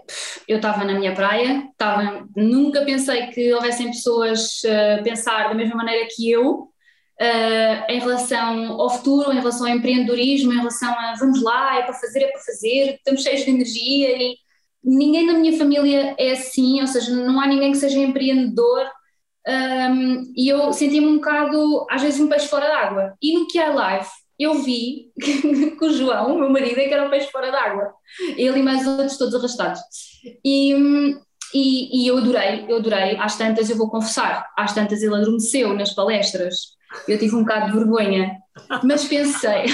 eu 0.47 0.56
estava 0.56 0.85
na 0.85 0.92
minha 0.92 1.14
praia, 1.14 1.66
estava, 1.71 2.28
nunca 2.37 2.85
pensei 2.85 3.28
que 3.28 3.52
houvessem 3.54 3.87
pessoas 3.87 4.61
a 4.66 5.00
uh, 5.00 5.04
pensar 5.04 5.49
da 5.49 5.54
mesma 5.54 5.76
maneira 5.76 6.06
que 6.14 6.30
eu 6.30 6.73
uh, 7.23 7.85
em 7.88 7.99
relação 7.99 8.80
ao 8.80 8.90
futuro, 8.90 9.32
em 9.32 9.38
relação 9.38 9.66
ao 9.66 9.75
empreendedorismo, 9.75 10.52
em 10.52 10.59
relação 10.59 10.90
a 10.90 11.14
vamos 11.14 11.42
lá, 11.42 11.78
é 11.78 11.82
para 11.82 11.94
fazer, 11.94 12.25
é 12.25 12.30
para 12.30 12.40
fazer, 12.40 12.94
estamos 12.97 13.23
cheios 13.23 13.44
de 13.44 13.50
energia 13.50 14.16
e 14.23 14.37
ninguém 14.85 15.27
da 15.27 15.35
minha 15.35 15.57
família 15.57 16.15
é 16.19 16.33
assim, 16.33 16.81
ou 16.81 16.87
seja, 16.87 17.15
não 17.15 17.41
há 17.41 17.47
ninguém 17.47 17.73
que 17.73 17.79
seja 17.79 17.99
empreendedor. 17.99 18.87
Um, 19.47 20.33
e 20.37 20.49
eu 20.49 20.73
senti-me 20.73 21.07
um 21.07 21.17
bocado, 21.17 21.87
às 21.91 22.03
vezes, 22.03 22.21
um 22.21 22.29
peixe 22.29 22.49
fora 22.49 22.69
d'água. 22.69 23.15
E 23.21 23.39
no 23.39 23.47
que 23.47 23.59
é 23.59 23.69
live, 23.69 24.07
eu 24.39 24.55
vi 24.55 25.11
que 25.21 25.85
o 25.85 25.93
João, 25.93 26.35
o 26.35 26.39
meu 26.39 26.51
marido, 26.51 26.79
é 26.79 26.89
que 26.89 26.95
era 26.95 27.07
o 27.07 27.11
peixe 27.11 27.31
fora 27.31 27.51
d'água. 27.51 27.93
Ele 28.37 28.61
e 28.61 28.62
mais 28.62 28.87
outros 28.87 29.17
todos 29.17 29.35
arrastados. 29.35 29.81
E, 30.45 30.73
e, 31.55 32.05
e, 32.05 32.07
eu 32.07 32.19
adorei, 32.19 32.67
eu 32.69 32.77
adorei. 32.77 33.17
Às 33.17 33.37
tantas, 33.37 33.71
eu 33.71 33.77
vou 33.77 33.91
confessar, 33.91 34.47
às 34.57 34.75
tantas 34.75 35.03
ele 35.03 35.15
adormeceu 35.15 35.75
nas 35.75 35.93
palestras. 35.93 36.77
Eu 37.09 37.19
tive 37.19 37.35
um 37.35 37.41
bocado 37.41 37.67
de 37.67 37.79
vergonha. 37.79 38.39
Mas 38.85 39.05
pensei, 39.05 39.65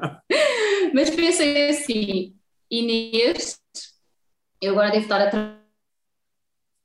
mas 0.92 1.08
pensei 1.10 1.68
assim, 1.68 2.34
Inês, 2.68 3.61
eu 4.62 4.72
agora 4.72 4.90
devo 4.90 5.02
estar 5.02 5.20
a 5.20 5.62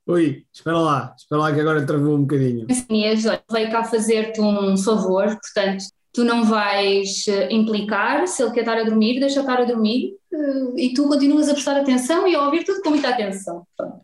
Oi, 0.06 0.44
espera 0.50 0.78
lá, 0.78 1.14
espera 1.18 1.42
lá 1.42 1.52
que 1.52 1.60
agora 1.60 1.84
travou 1.84 2.16
um 2.16 2.22
bocadinho. 2.22 2.66
Inês, 2.88 3.24
veio 3.24 3.70
cá 3.70 3.84
fazer-te 3.84 4.40
um 4.40 4.74
favor, 4.78 5.26
portanto, 5.26 5.84
tu 6.14 6.24
não 6.24 6.44
vais 6.44 7.28
eh, 7.28 7.52
implicar 7.52 8.26
se 8.26 8.42
ele 8.42 8.52
quer 8.52 8.60
estar 8.60 8.78
a 8.78 8.84
dormir, 8.84 9.20
deixa 9.20 9.40
estar 9.40 9.60
a 9.60 9.64
dormir 9.64 10.14
eh, 10.32 10.72
e 10.76 10.94
tu 10.94 11.06
continuas 11.06 11.50
a 11.50 11.52
prestar 11.52 11.76
atenção 11.76 12.26
e 12.26 12.34
a 12.34 12.42
ouvir 12.42 12.64
tudo 12.64 12.80
com 12.80 12.88
muita 12.88 13.10
atenção. 13.10 13.66
Pronto. 13.76 14.00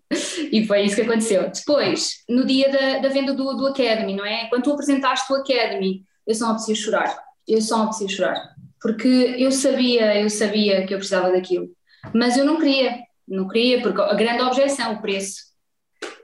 E 0.52 0.66
foi 0.66 0.82
isso 0.82 0.96
que 0.96 1.02
aconteceu. 1.02 1.50
Depois, 1.50 2.22
no 2.28 2.44
dia 2.44 2.70
da, 2.70 2.98
da 2.98 3.08
venda 3.08 3.32
do, 3.32 3.54
do 3.54 3.66
Academy, 3.66 4.14
não 4.14 4.26
é? 4.26 4.46
Quando 4.48 4.64
tu 4.64 4.72
apresentaste 4.72 5.32
o 5.32 5.36
Academy, 5.36 6.04
eu 6.26 6.34
só 6.34 6.48
não 6.48 6.54
preciso 6.54 6.82
chorar. 6.82 7.16
Eu 7.48 7.62
só 7.62 7.78
não 7.78 7.86
preciso 7.86 8.10
chorar. 8.10 8.54
Porque 8.78 9.36
eu 9.38 9.50
sabia, 9.50 10.20
eu 10.20 10.28
sabia 10.28 10.86
que 10.86 10.92
eu 10.92 10.98
precisava 10.98 11.32
daquilo. 11.32 11.70
Mas 12.12 12.36
eu 12.36 12.44
não 12.44 12.58
queria, 12.58 12.98
não 13.26 13.48
queria, 13.48 13.82
porque 13.82 14.00
a 14.00 14.14
grande 14.14 14.42
objeção, 14.42 14.94
o 14.94 15.02
preço 15.02 15.54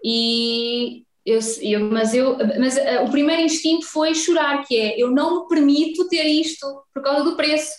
e 0.02 1.04
eu, 1.24 1.38
eu, 1.60 1.80
mas 1.90 2.14
eu, 2.14 2.36
mas 2.58 2.76
uh, 2.76 3.04
o 3.04 3.10
primeiro 3.10 3.42
instinto 3.42 3.86
foi 3.86 4.14
chorar, 4.14 4.64
que 4.66 4.76
é 4.76 5.00
eu 5.00 5.10
não 5.10 5.42
me 5.42 5.48
permito 5.48 6.08
ter 6.08 6.24
isto 6.24 6.66
por 6.92 7.02
causa 7.02 7.22
do 7.22 7.36
preço. 7.36 7.72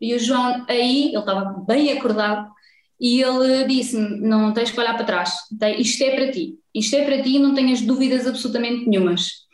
E 0.00 0.14
o 0.14 0.18
João 0.18 0.64
aí, 0.68 1.08
ele 1.08 1.18
estava 1.18 1.64
bem 1.66 1.92
acordado, 1.92 2.48
e 3.00 3.22
ele 3.22 3.64
disse-me: 3.64 4.20
Não 4.20 4.52
tens 4.52 4.70
que 4.70 4.78
olhar 4.78 4.94
para 4.94 5.04
trás, 5.04 5.34
isto 5.78 6.02
é 6.02 6.14
para 6.14 6.30
ti, 6.30 6.58
isto 6.74 6.94
é 6.96 7.04
para 7.04 7.22
ti, 7.22 7.38
não 7.38 7.54
tenhas 7.54 7.80
dúvidas 7.80 8.26
absolutamente 8.26 8.88
nenhumas. 8.88 9.44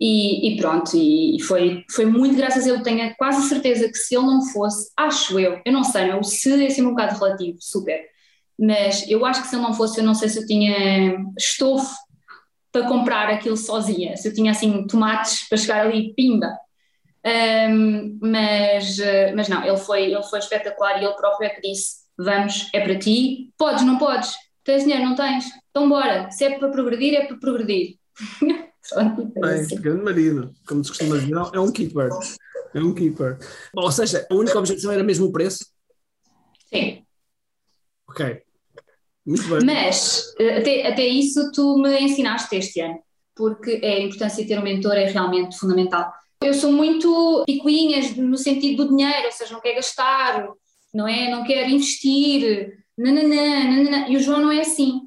E, 0.00 0.52
e, 0.52 0.56
pronto, 0.56 0.92
e 0.96 1.40
foi, 1.42 1.84
foi 1.90 2.06
muito 2.06 2.36
graças 2.36 2.64
a 2.64 2.70
ele, 2.70 2.84
tenho 2.84 3.12
quase 3.16 3.48
certeza 3.48 3.88
que 3.88 3.96
se 3.96 4.14
ele 4.14 4.26
não 4.26 4.46
fosse, 4.46 4.92
acho 4.96 5.40
eu, 5.40 5.60
eu 5.64 5.72
não 5.72 5.82
sei, 5.82 6.12
o 6.12 6.22
se 6.22 6.52
é 6.52 6.82
um 6.82 6.90
bocado 6.90 7.18
relativo, 7.18 7.58
super, 7.60 8.06
mas 8.58 9.08
eu 9.08 9.24
acho 9.24 9.42
que 9.42 9.48
se 9.48 9.54
ele 9.54 9.62
não 9.62 9.72
fosse, 9.72 10.00
eu 10.00 10.04
não 10.04 10.14
sei 10.14 10.28
se 10.28 10.40
eu 10.40 10.46
tinha 10.46 11.16
estofo 11.38 11.94
para 12.72 12.86
comprar 12.86 13.28
aquilo 13.28 13.56
sozinha, 13.56 14.16
se 14.16 14.28
eu 14.28 14.34
tinha 14.34 14.50
assim 14.50 14.86
tomates 14.86 15.48
para 15.48 15.58
chegar 15.58 15.86
ali, 15.86 16.12
pimba. 16.14 16.58
Um, 17.24 18.18
mas, 18.20 18.98
eh, 18.98 19.32
mas 19.34 19.48
não, 19.48 19.64
ele 19.64 19.76
foi, 19.76 20.04
ele 20.04 20.22
foi 20.22 20.38
espetacular 20.38 21.00
e 21.00 21.04
ele 21.04 21.14
próprio 21.14 21.46
é 21.46 21.50
que 21.50 21.60
disse: 21.60 21.96
Vamos, 22.16 22.68
é 22.72 22.80
para 22.80 22.98
ti, 22.98 23.52
podes, 23.58 23.84
não 23.84 23.98
podes, 23.98 24.32
tens 24.64 24.84
dinheiro, 24.84 25.04
não 25.04 25.14
tens, 25.14 25.44
então 25.70 25.88
bora, 25.88 26.30
se 26.30 26.44
é 26.44 26.58
para 26.58 26.68
progredir, 26.68 27.14
é 27.14 27.26
para 27.26 27.36
progredir. 27.36 27.96
Bem, 29.40 29.66
grande 29.80 30.02
marido, 30.02 30.54
como 30.66 30.82
se 30.82 30.90
costuma 30.90 31.18
dizer, 31.18 31.34
é 31.52 31.60
um 31.60 31.70
keeper. 31.70 32.08
É 32.74 32.80
um 32.80 32.94
keeper. 32.94 33.38
Ou 33.74 33.92
seja, 33.92 34.26
a 34.30 34.34
única 34.34 34.58
objeção 34.58 34.90
era 34.90 35.02
mesmo 35.02 35.26
o 35.26 35.32
preço? 35.32 35.66
Sim. 36.72 37.04
Ok. 38.08 38.42
Mas 39.64 40.34
eh, 40.38 40.58
até, 40.58 40.86
até 40.86 41.06
isso 41.06 41.52
tu 41.52 41.78
me 41.78 42.00
ensinaste 42.00 42.56
este 42.56 42.80
ano, 42.80 42.98
porque 43.36 43.78
é 43.82 43.94
a 43.94 44.00
importância 44.00 44.42
de 44.42 44.48
ter 44.48 44.58
um 44.58 44.62
mentor 44.62 44.94
é 44.94 45.04
realmente 45.04 45.58
fundamental. 45.58 46.12
Eu 46.42 46.54
sou 46.54 46.72
muito 46.72 47.44
picuinhas 47.46 48.16
no 48.16 48.38
sentido 48.38 48.84
do 48.84 48.96
dinheiro, 48.96 49.26
ou 49.26 49.32
seja, 49.32 49.52
não 49.52 49.60
quer 49.60 49.74
gastar, 49.74 50.48
não 50.94 51.06
é? 51.06 51.30
Não 51.30 51.44
quer 51.44 51.68
investir, 51.68 52.78
nananã, 52.96 53.64
nananã. 53.64 54.08
e 54.08 54.16
o 54.16 54.20
João 54.20 54.40
não 54.40 54.52
é 54.52 54.60
assim. 54.60 55.02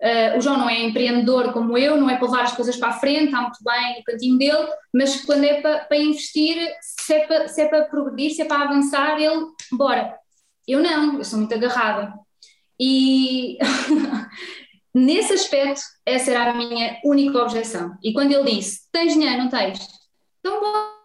Uh, 0.00 0.38
o 0.38 0.40
João 0.40 0.56
não 0.56 0.70
é 0.70 0.82
empreendedor 0.82 1.52
como 1.52 1.76
eu, 1.76 1.98
não 1.98 2.08
é 2.08 2.16
para 2.16 2.24
levar 2.24 2.44
as 2.44 2.56
coisas 2.56 2.74
para 2.76 2.88
a 2.88 2.98
frente, 2.98 3.26
está 3.26 3.42
muito 3.42 3.58
bem 3.62 3.98
no 3.98 4.04
cantinho 4.04 4.38
dele, 4.38 4.66
mas 4.94 5.22
quando 5.26 5.44
é 5.44 5.60
para, 5.60 5.80
para 5.80 5.98
investir, 5.98 6.56
se 6.80 7.12
é 7.12 7.26
para, 7.26 7.48
se 7.48 7.60
é 7.60 7.68
para 7.68 7.84
progredir, 7.84 8.30
se 8.30 8.40
é 8.40 8.46
para 8.46 8.64
avançar, 8.64 9.20
ele, 9.20 9.44
bora. 9.72 10.16
Eu 10.66 10.82
não, 10.82 11.18
eu 11.18 11.24
sou 11.24 11.38
muito 11.38 11.54
agarrada. 11.54 12.14
E 12.80 13.58
nesse 14.94 15.34
aspecto, 15.34 15.82
essa 16.06 16.30
era 16.30 16.50
a 16.50 16.54
minha 16.54 16.98
única 17.04 17.42
objeção. 17.42 17.94
E 18.02 18.14
quando 18.14 18.32
ele 18.32 18.54
disse: 18.54 18.90
Tens 18.90 19.12
dinheiro, 19.12 19.36
não 19.36 19.50
tens? 19.50 19.86
Então 20.38 20.60
bora. 20.60 21.00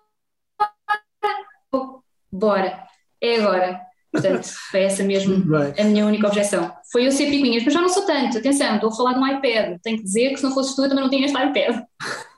Bora. 2.32 2.86
É 3.22 3.42
agora. 3.42 3.82
Portanto, 4.12 4.48
foi 4.72 4.84
essa 4.84 5.04
mesmo 5.04 5.44
a 5.78 5.84
minha 5.84 6.06
única 6.06 6.28
objeção. 6.28 6.72
Foi 6.90 7.06
eu 7.06 7.12
ser 7.12 7.30
picuinhas, 7.30 7.66
mas 7.66 7.74
já 7.74 7.82
não 7.82 7.90
sou 7.90 8.06
tanto. 8.06 8.38
Atenção, 8.38 8.76
estou 8.76 8.90
a 8.90 8.96
falar 8.96 9.14
de 9.14 9.20
um 9.20 9.28
iPad. 9.28 9.78
Tenho 9.84 9.98
que 9.98 10.04
dizer 10.04 10.30
que 10.30 10.38
se 10.38 10.44
não 10.44 10.54
fosses 10.54 10.74
tu, 10.74 10.84
eu 10.84 10.90
também 10.90 11.04
não 11.04 11.10
tinha 11.10 11.26
este 11.26 11.38
iPad. 11.38 11.84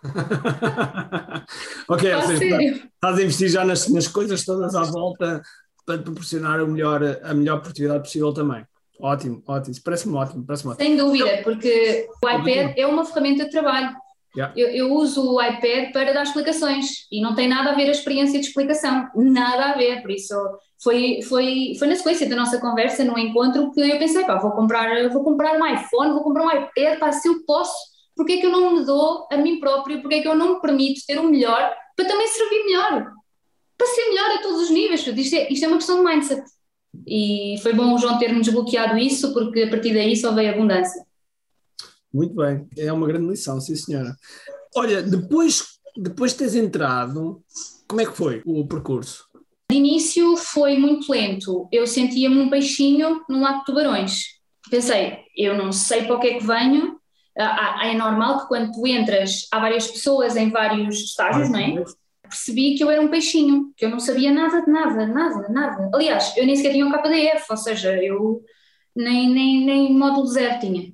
ok, 1.87 2.15
ou 2.15 2.21
seja, 2.23 2.61
estás 2.95 3.19
a 3.19 3.21
investir 3.21 3.49
já 3.49 3.63
nas, 3.63 3.87
nas 3.89 4.07
coisas 4.07 4.43
todas 4.43 4.73
à 4.73 4.83
volta 4.83 5.43
para 5.85 5.99
proporcionar 5.99 6.63
o 6.63 6.67
melhor, 6.67 7.01
a 7.23 7.33
melhor 7.33 7.59
produtividade 7.61 8.03
possível 8.03 8.33
também. 8.33 8.65
Ótimo, 8.99 9.43
ótimo. 9.47 9.75
Parece-me 9.83 10.15
ótimo, 10.15 10.45
parece 10.45 10.67
ótimo. 10.67 10.83
Sem 10.83 10.97
dúvida, 10.97 11.41
porque 11.43 12.07
o 12.23 12.29
iPad 12.29 12.77
é 12.77 12.85
uma 12.85 13.05
ferramenta 13.05 13.45
de 13.45 13.51
trabalho. 13.51 13.95
Yeah. 14.35 14.53
Eu, 14.55 14.67
eu, 14.67 14.93
uso 14.93 15.33
o 15.33 15.41
iPad 15.41 15.91
para 15.91 16.13
dar 16.13 16.21
explicações 16.21 17.07
e 17.11 17.21
não 17.21 17.33
tem 17.33 17.47
nada 17.47 17.71
a 17.71 17.75
ver 17.75 17.87
a 17.87 17.91
experiência 17.91 18.39
de 18.39 18.45
explicação, 18.45 19.09
nada 19.15 19.71
a 19.71 19.77
ver, 19.77 20.01
por 20.01 20.11
isso 20.11 20.35
foi, 20.83 21.21
foi, 21.23 21.73
foi 21.79 21.87
na 21.87 21.95
sequência 21.95 22.29
da 22.29 22.35
nossa 22.35 22.59
conversa, 22.59 23.03
no 23.03 23.17
encontro, 23.17 23.71
que 23.71 23.81
eu 23.81 23.97
pensei, 23.97 24.25
pá, 24.25 24.37
vou 24.37 24.51
comprar, 24.51 25.09
vou 25.09 25.23
comprar 25.23 25.59
um 25.59 25.65
iPhone, 25.65 26.13
vou 26.13 26.23
comprar 26.23 26.43
um 26.43 26.51
iPad, 26.51 26.99
pá, 26.99 27.11
se 27.11 27.27
eu 27.27 27.43
posso, 27.47 27.75
porque 28.15 28.33
é 28.33 28.37
que 28.37 28.45
eu 28.45 28.51
não 28.51 28.75
me 28.75 28.85
dou 28.85 29.27
a 29.31 29.37
mim 29.37 29.59
próprio, 29.59 30.01
porque 30.01 30.15
é 30.15 30.21
que 30.21 30.27
eu 30.27 30.35
não 30.35 30.55
me 30.55 30.61
permito 30.61 31.01
ter 31.07 31.17
o 31.19 31.23
melhor 31.23 31.73
para 31.95 32.07
também 32.07 32.27
servir 32.27 32.63
melhor, 32.65 33.11
para 33.75 33.87
ser 33.87 34.09
melhor 34.09 34.31
a 34.35 34.41
todos 34.41 34.61
os 34.63 34.69
níveis, 34.69 35.07
isto 35.07 35.35
é, 35.35 35.51
isto 35.51 35.65
é 35.65 35.67
uma 35.67 35.77
questão 35.77 35.97
de 35.97 36.03
mindset. 36.03 36.43
E 37.05 37.55
foi 37.61 37.73
bom 37.73 37.93
o 37.93 37.97
João 37.97 38.17
ter-nos 38.17 38.45
desbloqueado 38.45 38.97
isso, 38.97 39.33
porque 39.33 39.63
a 39.63 39.69
partir 39.69 39.93
daí 39.93 40.15
só 40.15 40.33
veio 40.33 40.51
abundância. 40.51 41.05
Muito 42.13 42.33
bem, 42.35 42.67
é 42.77 42.91
uma 42.91 43.07
grande 43.07 43.27
lição, 43.27 43.59
sim 43.59 43.75
senhora. 43.75 44.15
Olha, 44.75 45.01
depois, 45.01 45.79
depois 45.95 46.31
de 46.31 46.37
teres 46.39 46.55
entrado, 46.55 47.43
como 47.87 48.01
é 48.01 48.05
que 48.05 48.15
foi 48.15 48.41
o 48.45 48.65
percurso? 48.67 49.25
De 49.69 49.77
início 49.77 50.37
foi 50.37 50.77
muito 50.77 51.11
lento. 51.11 51.67
Eu 51.71 51.85
sentia-me 51.85 52.39
um 52.39 52.49
peixinho 52.49 53.23
no 53.29 53.41
lago 53.41 53.59
de 53.59 53.65
tubarões. 53.65 54.23
Pensei, 54.69 55.19
eu 55.35 55.57
não 55.57 55.71
sei 55.71 56.03
para 56.03 56.15
o 56.15 56.19
que 56.19 56.27
é 56.27 56.37
que 56.37 56.45
venho. 56.45 56.97
Ah, 57.37 57.81
ah, 57.81 57.87
é 57.87 57.93
normal 57.93 58.41
que 58.41 58.47
quando 58.47 58.71
tu 58.71 58.87
entras, 58.87 59.47
há 59.51 59.59
várias 59.59 59.87
pessoas 59.87 60.35
em 60.35 60.49
vários 60.49 60.95
estágios, 60.95 61.49
não 61.49 61.59
é? 61.59 61.83
Percebi 62.27 62.75
que 62.75 62.83
eu 62.83 62.89
era 62.89 63.01
um 63.01 63.07
peixinho, 63.07 63.71
que 63.75 63.85
eu 63.85 63.89
não 63.89 63.99
sabia 63.99 64.31
nada 64.31 64.61
de 64.61 64.71
nada, 64.71 65.07
nada, 65.07 65.49
nada. 65.49 65.89
Aliás, 65.93 66.33
eu 66.37 66.45
nem 66.45 66.55
sequer 66.55 66.73
tinha 66.73 66.85
um 66.85 66.91
KDF, 66.91 67.45
ou 67.49 67.57
seja, 67.57 67.95
eu 68.03 68.41
nem, 68.95 69.29
nem, 69.29 69.65
nem 69.65 69.93
módulo 69.93 70.27
zero 70.27 70.59
tinha. 70.59 70.91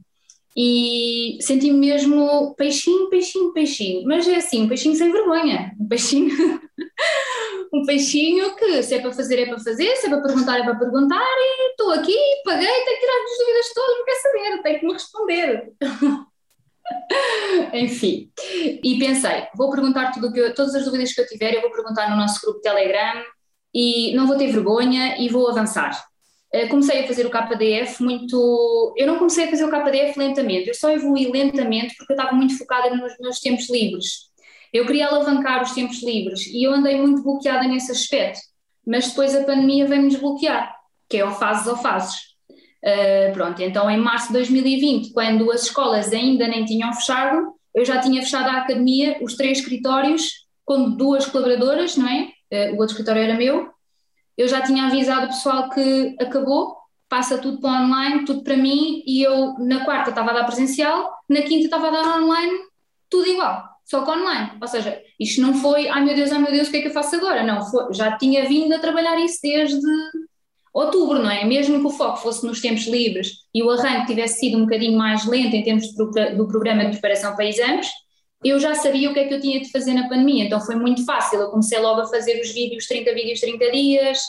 E 0.56 1.38
senti-me 1.42 1.80
mesmo 1.80 2.54
peixinho, 2.56 3.10
peixinho, 3.10 3.54
peixinho. 3.54 4.08
Mas 4.08 4.28
é 4.28 4.36
assim, 4.36 4.64
um 4.64 4.68
peixinho 4.68 4.96
sem 4.96 5.12
vergonha. 5.12 5.74
Um 5.80 5.88
peixinho, 5.88 6.30
um 7.74 7.84
peixinho 7.86 8.56
que 8.56 8.84
se 8.84 8.96
é 8.96 9.02
para 9.02 9.12
fazer 9.12 9.40
é 9.40 9.46
para 9.48 9.60
fazer, 9.60 9.96
se 9.96 10.06
é 10.06 10.10
para 10.10 10.22
perguntar 10.22 10.60
é 10.60 10.64
para 10.64 10.76
perguntar 10.76 11.36
e 11.38 11.72
estou 11.72 11.92
aqui, 11.92 12.16
paguei, 12.46 12.68
tenho 12.68 12.86
que 12.86 13.00
tirar 13.00 13.24
as 13.24 13.38
dúvidas 13.40 13.74
todas, 13.74 13.98
não 13.98 14.06
quer 14.06 14.16
saber, 14.16 14.62
tenho 14.62 14.80
que 14.80 14.86
me 14.86 14.94
responder. 14.94 15.74
Enfim, 17.74 18.32
e 18.84 18.98
pensei, 19.00 19.48
vou 19.56 19.70
perguntar 19.70 20.12
tudo 20.12 20.32
que 20.32 20.40
eu, 20.40 20.54
todas 20.54 20.76
as 20.76 20.86
dúvidas 20.86 21.14
que 21.14 21.22
eu 21.22 21.28
tiver, 21.28 21.54
eu 21.54 21.62
vou 21.62 21.72
perguntar 21.72 22.10
no 22.10 22.16
nosso 22.16 22.40
grupo 22.42 22.62
Telegram 22.62 23.24
e 23.74 24.14
não 24.16 24.28
vou 24.28 24.38
ter 24.38 24.52
vergonha 24.52 25.18
e 25.20 25.30
vou 25.30 25.50
avançar. 25.50 26.00
Eh, 26.54 26.68
comecei 26.68 27.04
a 27.04 27.08
fazer 27.08 27.26
o 27.26 27.32
KDF 27.32 28.04
muito. 28.04 28.94
Eu 28.96 29.08
não 29.08 29.18
comecei 29.18 29.46
a 29.46 29.50
fazer 29.50 29.66
o 29.66 29.72
KDF 29.72 30.18
lentamente, 30.18 30.68
eu 30.68 30.76
só 30.76 30.92
evolui 30.92 31.32
lentamente 31.32 31.96
porque 31.98 32.14
eu 32.14 32.18
estava 32.18 32.36
muito 32.36 32.58
focada 32.58 32.96
nos 32.96 33.14
meus 33.20 33.40
tempos 33.40 33.70
livres. 33.70 34.32
Eu 34.72 34.86
queria 34.86 35.08
alavancar 35.08 35.64
os 35.64 35.72
tempos 35.72 36.02
livres 36.04 36.46
e 36.48 36.64
eu 36.64 36.74
andei 36.74 37.00
muito 37.00 37.24
bloqueada 37.24 37.68
nesse 37.68 37.92
aspecto, 37.92 38.40
mas 38.86 39.10
depois 39.10 39.36
a 39.36 39.44
pandemia 39.44 39.86
veio-me 39.86 40.10
desbloquear, 40.10 40.76
que 41.10 41.18
é 41.18 41.26
ou 41.26 41.32
fases 41.32 41.68
ou 41.68 41.78
fases. 41.78 42.33
Uh, 42.84 43.32
pronto, 43.32 43.62
então 43.62 43.90
em 43.90 43.98
março 43.98 44.28
de 44.28 44.34
2020, 44.34 45.14
quando 45.14 45.50
as 45.52 45.64
escolas 45.64 46.12
ainda 46.12 46.46
nem 46.50 46.66
tinham 46.66 46.92
fechado, 46.94 47.54
eu 47.74 47.86
já 47.86 48.02
tinha 48.02 48.22
fechado 48.22 48.50
a 48.50 48.58
academia, 48.60 49.18
os 49.22 49.36
três 49.36 49.60
escritórios, 49.60 50.44
com 50.66 50.92
duas 50.92 51.26
colaboradoras, 51.26 51.96
não 51.96 52.08
é? 52.08 52.30
Uh, 52.52 52.76
o 52.76 52.80
outro 52.80 52.94
escritório 52.94 53.22
era 53.22 53.36
meu. 53.36 53.70
Eu 54.38 54.48
já 54.50 54.62
tinha 54.62 54.88
avisado 54.88 55.26
o 55.26 55.30
pessoal 55.30 55.70
que 55.70 56.16
acabou, 56.20 56.76
passa 57.08 57.38
tudo 57.38 57.62
para 57.62 57.84
online, 57.84 58.26
tudo 58.26 58.44
para 58.44 58.58
mim, 58.58 59.02
e 59.06 59.22
eu 59.22 59.54
na 59.60 59.86
quarta 59.86 60.10
estava 60.10 60.32
a 60.32 60.34
dar 60.34 60.46
presencial, 60.46 61.14
na 61.30 61.42
quinta 61.44 61.66
estava 61.66 61.88
a 61.88 61.92
dar 61.92 62.22
online, 62.22 62.52
tudo 63.10 63.28
igual, 63.30 63.64
só 63.86 64.04
que 64.04 64.12
online. 64.12 64.54
Ou 64.60 64.68
seja, 64.68 65.00
isto 65.20 65.40
não 65.40 65.54
foi, 65.54 65.88
ai 65.88 66.04
meu 66.04 66.16
Deus, 66.16 66.32
ai 66.32 66.40
meu 66.40 66.52
Deus, 66.52 66.68
o 66.68 66.72
que 66.72 66.78
é 66.78 66.82
que 66.82 66.88
eu 66.88 66.94
faço 66.94 67.16
agora? 67.16 67.44
Não, 67.44 67.62
foi, 67.62 67.94
já 67.94 68.18
tinha 68.18 68.46
vindo 68.46 68.74
a 68.74 68.80
trabalhar 68.80 69.18
isso 69.20 69.40
desde 69.42 69.80
outubro, 70.74 71.20
não 71.22 71.30
é? 71.30 71.46
Mesmo 71.46 71.80
que 71.80 71.86
o 71.86 71.92
foco 71.92 72.18
fosse 72.18 72.46
nos 72.46 72.60
tempos 72.60 72.88
livres 72.88 73.44
e 73.54 73.62
o 73.62 73.70
arranque 73.70 74.08
tivesse 74.08 74.40
sido 74.40 74.58
um 74.58 74.62
bocadinho 74.62 74.98
mais 74.98 75.26
lento 75.26 75.56
em 75.56 75.64
termos 75.64 75.94
do 75.94 76.48
programa 76.48 76.86
de 76.86 76.92
preparação 76.92 77.36
para 77.36 77.46
exames, 77.46 77.88
eu 78.44 78.60
já 78.60 78.74
sabia 78.76 79.10
o 79.10 79.14
que 79.14 79.20
é 79.20 79.28
que 79.28 79.34
eu 79.34 79.40
tinha 79.40 79.62
de 79.62 79.72
fazer 79.72 79.94
na 79.94 80.10
pandemia, 80.10 80.46
então 80.46 80.60
foi 80.60 80.76
muito 80.76 81.06
fácil. 81.06 81.40
Eu 81.40 81.50
comecei 81.50 81.80
logo 81.80 82.02
a 82.02 82.08
fazer 82.08 82.42
os 82.42 82.52
vídeos, 82.52 82.88
30 82.88 83.14
vídeos, 83.14 83.40
30 83.40 83.72
dias, 83.72 84.20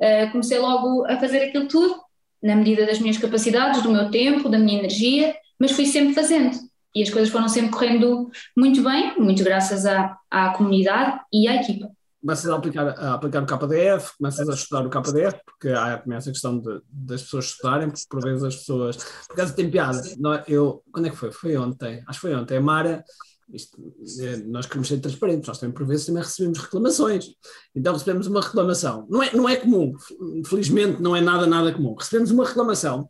uh, 0.00 0.30
comecei 0.30 0.58
logo 0.58 1.04
a 1.04 1.18
fazer 1.18 1.42
aquilo 1.42 1.68
tudo, 1.68 2.00
na 2.42 2.54
medida 2.54 2.86
das 2.86 2.98
minhas 2.98 3.18
capacidades, 3.18 3.82
do 3.82 3.90
meu 3.90 4.10
tempo, 4.10 4.48
da 4.48 4.58
minha 4.58 4.78
energia, 4.78 5.34
mas 5.58 5.72
fui 5.72 5.84
sempre 5.84 6.14
fazendo. 6.14 6.56
E 6.94 7.02
as 7.02 7.10
coisas 7.10 7.28
foram 7.28 7.48
sempre 7.48 7.70
correndo 7.70 8.30
muito 8.56 8.82
bem, 8.82 9.14
muito 9.18 9.44
graças 9.44 9.84
à, 9.84 10.16
à 10.30 10.50
comunidade 10.50 11.20
e 11.30 11.46
à 11.46 11.56
equipa 11.56 11.90
começas 12.28 12.50
a 12.50 12.56
aplicar, 12.56 12.88
a 12.88 13.14
aplicar 13.14 13.42
o 13.42 13.46
KDF, 13.46 14.18
começas 14.18 14.46
a 14.46 14.52
estudar 14.52 14.86
o 14.86 14.90
KDF, 14.90 15.40
porque 15.46 15.68
há 15.70 15.96
também 15.96 16.18
essa 16.18 16.30
questão 16.30 16.58
de, 16.58 16.82
das 16.90 17.22
pessoas 17.22 17.46
estudarem, 17.46 17.88
porque 17.88 18.04
por 18.10 18.22
vezes 18.22 18.44
as 18.44 18.56
pessoas. 18.56 18.96
Por 18.96 19.32
acaso 19.32 19.54
tem 19.54 19.70
piada. 19.70 20.02
Não, 20.18 20.34
eu, 20.46 20.82
quando 20.92 21.06
é 21.06 21.10
que 21.10 21.16
foi? 21.16 21.32
Foi 21.32 21.56
ontem. 21.56 22.04
Acho 22.06 22.20
que 22.20 22.26
foi 22.28 22.34
ontem. 22.34 22.58
A 22.58 22.60
Mara. 22.60 23.02
Isto, 23.50 23.78
é, 24.20 24.36
nós 24.44 24.66
queremos 24.66 24.88
ser 24.88 25.00
transparentes, 25.00 25.48
nós 25.48 25.58
também 25.58 25.74
por 25.74 25.86
vezes 25.86 26.04
também 26.04 26.22
recebemos 26.22 26.58
reclamações. 26.58 27.30
Então 27.74 27.94
recebemos 27.94 28.26
uma 28.26 28.42
reclamação. 28.42 29.06
Não 29.08 29.22
é, 29.22 29.34
não 29.34 29.48
é 29.48 29.56
comum, 29.56 29.94
infelizmente 30.34 31.00
não 31.00 31.16
é 31.16 31.22
nada, 31.22 31.46
nada 31.46 31.72
comum. 31.72 31.94
Recebemos 31.94 32.30
uma 32.30 32.44
reclamação 32.46 33.08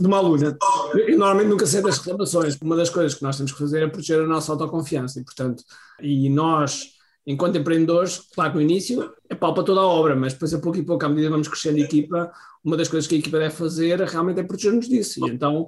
de 0.00 0.06
uma 0.06 0.16
aluna. 0.16 0.56
Eu 0.94 1.18
normalmente 1.18 1.48
nunca 1.48 1.66
sei 1.66 1.82
das 1.82 1.98
reclamações. 1.98 2.56
Uma 2.62 2.76
das 2.76 2.88
coisas 2.88 3.14
que 3.14 3.22
nós 3.22 3.36
temos 3.36 3.52
que 3.52 3.58
fazer 3.58 3.82
é 3.82 3.88
proteger 3.88 4.20
a 4.20 4.26
nossa 4.26 4.50
autoconfiança 4.52 5.20
e, 5.20 5.24
portanto, 5.24 5.62
e 6.00 6.30
nós 6.30 6.97
enquanto 7.28 7.58
empreendedores, 7.58 8.22
claro 8.34 8.52
que 8.52 8.56
no 8.56 8.62
início 8.62 9.12
é 9.28 9.34
pau 9.34 9.52
para 9.52 9.62
toda 9.62 9.82
a 9.82 9.86
obra, 9.86 10.16
mas 10.16 10.32
depois 10.32 10.54
a 10.54 10.58
pouco 10.58 10.78
e 10.78 10.82
pouco, 10.82 11.04
à 11.04 11.08
medida 11.10 11.26
que 11.26 11.32
vamos 11.32 11.46
crescendo 11.46 11.76
a 11.76 11.80
equipa, 11.80 12.32
uma 12.64 12.74
das 12.74 12.88
coisas 12.88 13.06
que 13.06 13.16
a 13.16 13.18
equipa 13.18 13.38
deve 13.38 13.54
fazer 13.54 14.00
realmente 14.00 14.40
é 14.40 14.42
proteger-nos 14.42 14.88
disso. 14.88 15.26
E 15.26 15.30
então 15.30 15.66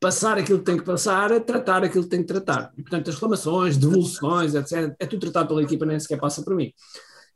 passar 0.00 0.36
aquilo 0.36 0.58
que 0.58 0.64
tem 0.64 0.76
que 0.76 0.84
passar, 0.84 1.40
tratar 1.40 1.84
aquilo 1.84 2.02
que 2.02 2.10
tem 2.10 2.22
que 2.22 2.26
tratar. 2.26 2.72
E, 2.76 2.82
portanto, 2.82 3.08
as 3.08 3.14
reclamações, 3.14 3.76
devoluções, 3.76 4.56
etc., 4.56 4.96
é 4.98 5.06
tudo 5.06 5.20
tratado 5.20 5.48
pela 5.48 5.62
equipa, 5.62 5.86
nem 5.86 5.98
sequer 6.00 6.18
passa 6.18 6.42
por 6.42 6.56
mim. 6.56 6.72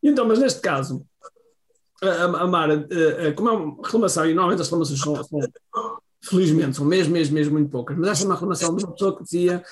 E 0.03 0.09
então, 0.09 0.27
mas 0.27 0.41
neste 0.41 0.61
caso, 0.61 1.07
a, 2.03 2.25
a 2.25 2.47
Mara, 2.49 2.89
como 3.37 3.49
é 3.49 3.53
uma 3.53 3.77
reclamação, 3.85 4.27
e 4.27 4.35
normalmente 4.35 4.63
as 4.63 4.67
reclamações 4.67 5.01
são, 5.01 5.15
são 5.23 5.41
felizmente, 6.25 6.77
são 6.77 6.85
mesmo, 6.85 7.13
mesmo, 7.13 7.35
mesmo 7.35 7.53
muito 7.53 7.71
poucas, 7.71 7.97
mas 7.97 8.09
esta 8.09 8.25
é 8.25 8.27
uma 8.27 8.35
reclamação 8.35 8.75
de 8.75 8.85
uma 8.85 8.93
pessoa 8.93 9.17
que 9.17 9.23
dizia 9.23 9.63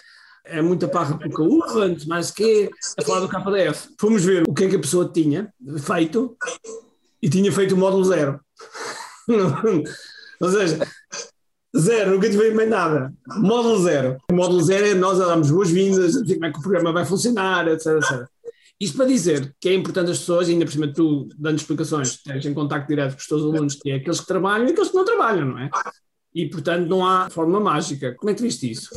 é 0.50 0.62
muita 0.62 0.88
parra 0.88 1.18
com 1.30 1.42
uva, 1.42 1.84
antes 1.84 2.06
mais 2.06 2.30
que 2.30 2.70
a 2.98 3.02
falar 3.02 3.20
do 3.20 3.28
KDF. 3.28 3.88
Fomos 3.98 4.24
ver 4.24 4.44
o 4.46 4.54
que 4.54 4.64
é 4.64 4.68
que 4.68 4.76
a 4.76 4.80
pessoa 4.80 5.10
tinha 5.12 5.52
feito 5.78 6.36
e 7.22 7.28
tinha 7.28 7.52
feito 7.52 7.74
o 7.74 7.78
módulo 7.78 8.04
zero. 8.04 8.40
Ou 10.40 10.50
seja, 10.50 10.86
zero, 11.76 12.12
nunca 12.12 12.30
tive 12.30 12.50
bem 12.52 12.68
nada. 12.68 13.12
Módulo 13.36 13.82
zero. 13.82 14.16
O 14.30 14.34
módulo 14.34 14.62
zero 14.62 14.86
é 14.86 14.94
nós 14.94 15.18
damos 15.18 15.50
boas-vindas, 15.50 16.14
como 16.14 16.44
é 16.44 16.52
que 16.52 16.58
o 16.58 16.62
programa 16.62 16.92
vai 16.92 17.04
funcionar, 17.04 17.68
etc, 17.68 17.86
etc. 17.96 18.26
Isto 18.80 18.96
para 18.96 19.06
dizer 19.06 19.54
que 19.60 19.68
é 19.68 19.74
importante 19.74 20.12
as 20.12 20.20
pessoas, 20.20 20.48
ainda 20.48 20.64
por 20.64 20.70
cima 20.70 20.92
tu 20.92 21.28
dando 21.36 21.56
explicações, 21.56 22.22
tens 22.22 22.46
em 22.46 22.54
contacto 22.54 22.88
direto 22.88 23.14
com 23.14 23.18
os 23.18 23.26
teus 23.26 23.42
alunos, 23.42 23.74
que 23.74 23.90
é 23.90 23.96
aqueles 23.96 24.20
que 24.20 24.26
trabalham 24.26 24.68
e 24.68 24.70
aqueles 24.70 24.90
que 24.90 24.96
não 24.96 25.04
trabalham, 25.04 25.46
não 25.46 25.58
é? 25.58 25.68
E 26.32 26.48
portanto 26.48 26.86
não 26.86 27.04
há 27.04 27.28
forma 27.28 27.58
mágica. 27.58 28.14
Como 28.14 28.30
é 28.30 28.34
que 28.34 28.42
viste 28.42 28.70
isso? 28.70 28.90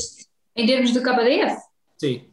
Em 0.55 0.65
termos 0.65 0.91
de 0.91 0.99
KDF? 0.99 1.57
Sim. 1.97 2.25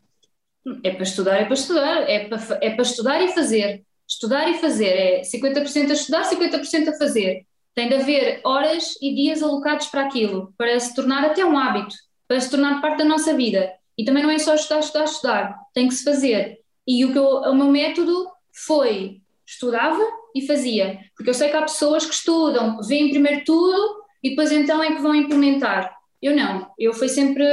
É 0.82 0.90
para 0.90 1.02
estudar, 1.02 1.36
é 1.40 1.44
para 1.44 1.54
estudar, 1.54 2.10
é 2.10 2.28
para, 2.28 2.58
é 2.60 2.70
para 2.70 2.82
estudar 2.82 3.22
e 3.22 3.28
fazer. 3.28 3.84
Estudar 4.06 4.50
e 4.50 4.58
fazer, 4.58 4.86
é 4.86 5.20
50% 5.22 5.90
a 5.90 5.92
estudar, 5.92 6.22
50% 6.24 6.88
a 6.88 6.98
fazer. 6.98 7.46
Tem 7.74 7.88
de 7.88 7.94
haver 7.94 8.40
horas 8.44 8.94
e 9.00 9.14
dias 9.14 9.42
alocados 9.42 9.86
para 9.86 10.02
aquilo, 10.02 10.52
para 10.56 10.78
se 10.80 10.94
tornar 10.94 11.24
até 11.24 11.44
um 11.44 11.56
hábito, 11.58 11.94
para 12.26 12.40
se 12.40 12.50
tornar 12.50 12.80
parte 12.80 12.98
da 12.98 13.04
nossa 13.04 13.34
vida. 13.34 13.72
E 13.96 14.04
também 14.04 14.22
não 14.22 14.30
é 14.30 14.38
só 14.38 14.54
estudar, 14.54 14.80
estudar, 14.80 15.04
estudar, 15.04 15.58
tem 15.74 15.88
que 15.88 15.94
se 15.94 16.04
fazer. 16.04 16.58
E 16.86 17.04
o, 17.04 17.12
que 17.12 17.18
eu, 17.18 17.26
o 17.26 17.54
meu 17.54 17.66
método 17.66 18.28
foi 18.52 19.20
estudava 19.46 20.02
e 20.34 20.46
fazia, 20.46 20.98
porque 21.16 21.30
eu 21.30 21.34
sei 21.34 21.48
que 21.48 21.56
há 21.56 21.62
pessoas 21.62 22.04
que 22.04 22.14
estudam, 22.14 22.80
veem 22.82 23.10
primeiro 23.10 23.44
tudo 23.44 24.02
e 24.22 24.30
depois 24.30 24.52
então 24.52 24.82
é 24.82 24.94
que 24.94 25.02
vão 25.02 25.14
implementar. 25.14 25.97
Eu 26.20 26.34
não, 26.34 26.68
eu 26.78 26.92
fui 26.92 27.08
sempre, 27.08 27.44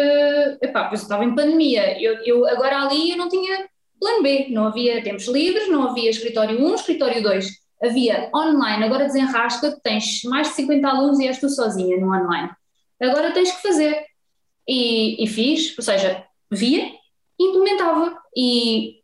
epá, 0.62 0.86
pois 0.86 1.01
eu 1.01 1.05
estava 1.05 1.24
em 1.24 1.36
pandemia, 1.36 2.01
eu, 2.01 2.15
eu 2.25 2.48
agora 2.48 2.81
ali 2.81 3.12
eu 3.12 3.17
não 3.17 3.29
tinha 3.29 3.67
plano 4.00 4.24
B, 4.24 4.48
não 4.50 4.67
havia 4.67 5.03
tempos 5.03 5.27
livres, 5.27 5.69
não 5.69 5.89
havia 5.89 6.10
escritório 6.10 6.60
1, 6.60 6.75
escritório 6.75 7.22
2, 7.22 7.48
havia 7.84 8.29
online, 8.34 8.84
agora 8.84 9.05
desenrasca, 9.05 9.79
tens 9.84 10.24
mais 10.24 10.50
de 10.50 10.55
50 10.55 10.88
alunos 10.88 11.19
e 11.19 11.28
és 11.28 11.39
tu 11.39 11.49
sozinha 11.49 11.97
no 11.97 12.08
online. 12.08 12.49
Agora 13.01 13.32
tens 13.32 13.51
que 13.51 13.62
fazer. 13.62 14.06
E, 14.67 15.23
e 15.23 15.28
fiz, 15.28 15.78
ou 15.78 15.84
seja, 15.84 16.23
via, 16.51 16.91
implementava. 17.39 18.17
E 18.36 19.01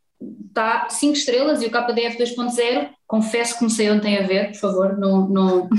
está 0.47 0.89
5 0.89 1.13
estrelas 1.13 1.61
e 1.61 1.65
o 1.65 1.71
KDF 1.71 2.17
2.0, 2.17 2.89
confesso 3.07 3.53
que 3.53 3.59
comecei 3.59 3.89
ontem 3.89 4.17
a 4.17 4.27
ver, 4.27 4.51
por 4.51 4.59
favor, 4.59 4.97
não, 4.97 5.27
não, 5.27 5.69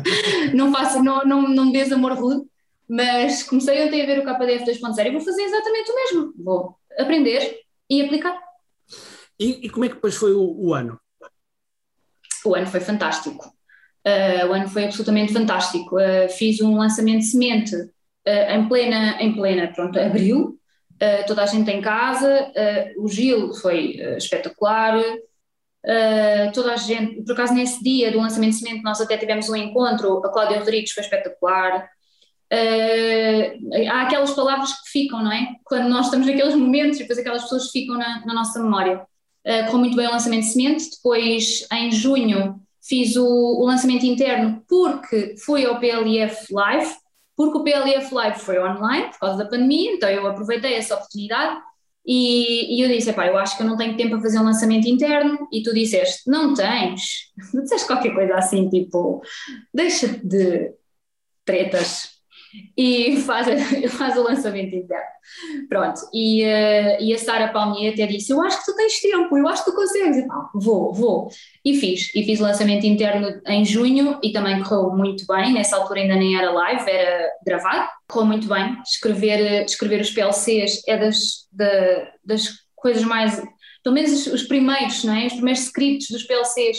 não 0.54 0.72
faça, 0.72 1.02
não, 1.02 1.24
não, 1.24 1.48
não 1.48 1.66
me 1.66 1.72
des 1.72 1.92
amor 1.92 2.12
rude, 2.12 2.46
mas 2.90 3.44
comecei 3.44 3.86
ontem 3.86 4.02
a 4.02 4.06
ver 4.06 4.18
o 4.18 4.24
KDF 4.24 4.64
2.0 4.64 5.06
e 5.06 5.10
vou 5.12 5.20
fazer 5.20 5.42
exatamente 5.42 5.92
o 5.92 5.94
mesmo. 5.94 6.34
Vou 6.36 6.76
aprender 6.98 7.60
e 7.88 8.02
aplicar. 8.02 8.36
E, 9.38 9.64
e 9.64 9.70
como 9.70 9.84
é 9.84 9.88
que 9.88 9.94
depois 9.94 10.16
foi 10.16 10.32
o, 10.32 10.42
o 10.42 10.74
ano? 10.74 10.98
O 12.44 12.52
ano 12.52 12.66
foi 12.66 12.80
fantástico. 12.80 13.46
Uh, 14.04 14.48
o 14.48 14.52
ano 14.52 14.68
foi 14.68 14.86
absolutamente 14.86 15.32
fantástico. 15.32 15.98
Uh, 15.98 16.28
fiz 16.30 16.60
um 16.60 16.76
lançamento 16.76 17.20
de 17.20 17.26
semente 17.26 17.76
uh, 17.76 18.50
em 18.50 18.68
plena, 18.68 19.22
em 19.22 19.36
plena, 19.36 19.72
pronto, 19.72 19.96
abril. 19.96 20.58
toda 21.28 21.44
a 21.44 21.46
gente 21.46 21.70
em 21.70 21.80
casa. 21.80 22.52
o 22.98 23.06
Gil 23.06 23.54
foi 23.54 23.98
espetacular. 24.16 25.00
toda 26.52 26.72
a 26.72 26.76
gente, 26.76 27.22
por 27.22 27.34
acaso 27.34 27.54
nesse 27.54 27.80
dia 27.84 28.10
do 28.10 28.18
lançamento 28.18 28.50
de 28.50 28.58
semente 28.58 28.82
nós 28.82 29.00
até 29.00 29.16
tivemos 29.16 29.48
um 29.48 29.54
encontro, 29.54 30.18
a 30.26 30.32
Cláudia 30.32 30.58
Rodrigues 30.58 30.90
foi 30.90 31.04
espetacular, 31.04 31.88
uh, 32.52 33.90
há 33.90 34.02
aquelas 34.02 34.32
palavras 34.32 34.72
que 34.72 34.90
ficam, 34.90 35.22
não 35.22 35.32
é? 35.32 35.56
Quando 35.64 35.88
nós 35.88 36.06
estamos 36.06 36.26
naqueles 36.26 36.54
momentos 36.54 36.98
e 36.98 37.02
depois 37.02 37.18
aquelas 37.18 37.42
pessoas 37.42 37.70
ficam 37.70 37.96
na, 37.96 38.24
na 38.26 38.34
nossa 38.34 38.62
memória. 38.62 39.02
Uh, 39.46 39.64
correu 39.66 39.78
muito 39.78 39.96
bem 39.96 40.06
o 40.06 40.10
lançamento 40.10 40.42
de 40.42 40.52
semente, 40.52 40.90
depois 40.90 41.66
em 41.72 41.90
junho 41.90 42.60
fiz 42.82 43.16
o, 43.16 43.26
o, 43.26 43.64
lançamento 43.64 44.04
interno 44.04 44.62
porque 44.68 45.34
fui 45.44 45.64
ao 45.64 45.78
PLF 45.78 46.52
Live, 46.52 46.92
porque 47.36 47.58
o 47.58 47.62
PLF 47.62 48.14
Live 48.14 48.38
foi 48.40 48.58
online 48.58 49.08
por 49.12 49.20
causa 49.20 49.38
da 49.38 49.48
pandemia, 49.48 49.92
então 49.92 50.08
eu 50.10 50.26
aproveitei 50.26 50.74
essa 50.74 50.94
oportunidade 50.94 51.58
e, 52.04 52.76
e 52.76 52.82
eu 52.82 52.88
disse, 52.88 53.10
eu 53.10 53.38
acho 53.38 53.56
que 53.56 53.62
eu 53.62 53.66
não 53.66 53.76
tenho 53.76 53.96
tempo 53.96 54.10
para 54.10 54.22
fazer 54.22 54.38
um 54.40 54.44
lançamento 54.44 54.88
interno 54.88 55.46
e 55.52 55.62
tu 55.62 55.72
disseste, 55.72 56.28
não 56.28 56.52
tens, 56.52 57.30
disseste 57.54 57.86
qualquer 57.86 58.14
coisa 58.14 58.34
assim, 58.34 58.68
tipo, 58.68 59.22
deixa 59.72 60.08
de 60.08 60.74
tretas, 61.44 62.19
e 62.76 63.16
faz, 63.22 63.46
faz 63.92 64.16
o 64.16 64.22
lançamento 64.22 64.74
interno. 64.74 65.04
Pronto, 65.68 66.00
e, 66.12 66.42
uh, 66.44 66.96
e 67.00 67.14
a 67.14 67.18
Sara 67.18 67.48
Palmier 67.48 67.92
até 67.92 68.06
disse: 68.06 68.32
Eu 68.32 68.40
acho 68.42 68.58
que 68.58 68.64
tu 68.64 68.76
tens 68.76 69.00
tempo, 69.00 69.36
eu 69.36 69.46
acho 69.46 69.64
que 69.64 69.70
tu 69.70 69.76
consegues. 69.76 70.16
E, 70.16 70.26
vou, 70.54 70.92
vou. 70.92 71.28
E 71.64 71.74
fiz, 71.78 72.10
e 72.14 72.24
fiz 72.24 72.40
o 72.40 72.44
lançamento 72.44 72.86
interno 72.86 73.40
em 73.46 73.64
junho 73.64 74.18
e 74.22 74.32
também 74.32 74.62
correu 74.62 74.96
muito 74.96 75.24
bem. 75.26 75.52
Nessa 75.52 75.76
altura 75.76 76.00
ainda 76.00 76.16
nem 76.16 76.36
era 76.36 76.50
live, 76.50 76.90
era 76.90 77.30
gravado, 77.44 77.88
correu 78.08 78.26
muito 78.26 78.48
bem. 78.48 78.76
Escrever, 78.84 79.64
escrever 79.64 80.00
os 80.00 80.10
PLCs 80.10 80.82
é 80.88 80.96
das, 80.96 81.46
da, 81.52 82.12
das 82.24 82.48
coisas 82.74 83.04
mais, 83.04 83.42
pelo 83.84 83.94
menos 83.94 84.12
os, 84.12 84.26
os 84.26 84.42
primeiros, 84.44 85.04
não 85.04 85.14
é? 85.14 85.26
Os 85.26 85.34
primeiros 85.34 85.62
scripts 85.64 86.08
dos 86.10 86.24
PLCs 86.24 86.78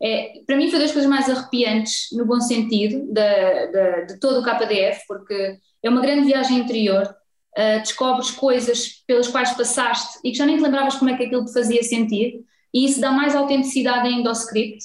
é, 0.00 0.40
para 0.46 0.56
mim 0.56 0.70
foi 0.70 0.78
das 0.78 0.92
coisas 0.92 1.10
mais 1.10 1.28
arrepiantes, 1.28 2.08
no 2.12 2.24
bom 2.24 2.40
sentido, 2.40 3.12
da, 3.12 3.66
da, 3.66 4.00
de 4.02 4.20
todo 4.20 4.40
o 4.40 4.44
KDF, 4.44 5.00
porque 5.08 5.58
é 5.82 5.90
uma 5.90 6.00
grande 6.00 6.26
viagem 6.26 6.58
interior, 6.58 7.02
uh, 7.06 7.80
descobres 7.80 8.30
coisas 8.30 9.02
pelas 9.06 9.28
quais 9.28 9.52
passaste 9.54 10.18
e 10.24 10.30
que 10.30 10.38
já 10.38 10.46
nem 10.46 10.56
te 10.56 10.62
lembravas 10.62 10.94
como 10.96 11.10
é 11.10 11.16
que 11.16 11.24
aquilo 11.24 11.44
te 11.44 11.52
fazia 11.52 11.82
sentir, 11.82 12.44
e 12.72 12.84
isso 12.84 13.00
dá 13.00 13.10
mais 13.10 13.34
autenticidade 13.34 14.06
ainda 14.06 14.28
ao 14.28 14.34
script, 14.34 14.84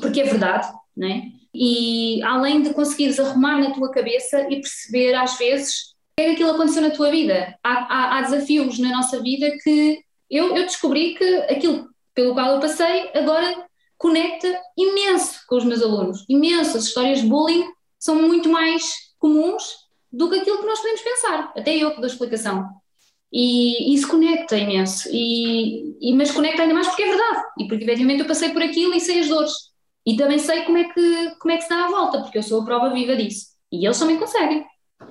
porque 0.00 0.20
é 0.20 0.24
verdade, 0.24 0.66
não 0.96 1.08
é? 1.08 1.22
E 1.54 2.22
além 2.22 2.62
de 2.62 2.72
conseguires 2.72 3.20
arrumar 3.20 3.60
na 3.60 3.72
tua 3.72 3.90
cabeça 3.90 4.40
e 4.50 4.60
perceber 4.60 5.14
às 5.14 5.36
vezes 5.36 5.92
o 5.92 6.16
que 6.16 6.22
é 6.22 6.24
que 6.26 6.32
aquilo 6.32 6.50
aconteceu 6.50 6.82
na 6.82 6.90
tua 6.90 7.10
vida. 7.10 7.54
Há, 7.62 7.72
há, 7.72 8.18
há 8.18 8.22
desafios 8.22 8.78
na 8.78 8.88
nossa 8.88 9.22
vida 9.22 9.50
que 9.62 10.00
eu, 10.30 10.56
eu 10.56 10.64
descobri 10.64 11.14
que 11.14 11.24
aquilo 11.50 11.88
pelo 12.14 12.32
qual 12.34 12.54
eu 12.54 12.60
passei 12.60 13.10
agora 13.14 13.66
conecta 14.02 14.60
imenso 14.76 15.38
com 15.46 15.56
os 15.56 15.64
meus 15.64 15.80
alunos, 15.80 16.24
imenso. 16.28 16.76
As 16.76 16.86
histórias 16.86 17.20
de 17.20 17.28
bullying 17.28 17.64
são 17.96 18.16
muito 18.16 18.48
mais 18.48 18.82
comuns 19.16 19.76
do 20.12 20.28
que 20.28 20.40
aquilo 20.40 20.58
que 20.58 20.66
nós 20.66 20.80
podemos 20.80 21.00
pensar, 21.00 21.52
até 21.56 21.76
eu 21.76 21.92
que 21.92 22.00
dou 22.00 22.06
explicação. 22.06 22.68
E 23.32 23.94
isso 23.94 24.08
conecta 24.08 24.58
imenso, 24.58 25.08
e, 25.10 25.96
e, 26.00 26.12
mas 26.14 26.32
conecta 26.32 26.62
ainda 26.62 26.74
mais 26.74 26.88
porque 26.88 27.04
é 27.04 27.08
verdade, 27.08 27.42
e 27.60 27.68
porque 27.68 27.84
efetivamente 27.84 28.20
eu 28.20 28.26
passei 28.26 28.50
por 28.50 28.60
aquilo 28.60 28.92
e 28.92 29.00
sei 29.00 29.20
as 29.20 29.28
dores. 29.28 29.52
E 30.04 30.16
também 30.16 30.38
sei 30.38 30.64
como 30.64 30.78
é 30.78 30.84
que, 30.84 31.30
como 31.38 31.54
é 31.54 31.56
que 31.56 31.62
se 31.62 31.68
dá 31.68 31.84
a 31.84 31.88
volta, 31.88 32.20
porque 32.22 32.38
eu 32.38 32.42
sou 32.42 32.60
a 32.60 32.64
prova 32.64 32.90
viva 32.90 33.14
disso. 33.14 33.52
E 33.70 33.86
eles 33.86 33.98
também 33.98 34.18
conseguem. 34.18 34.66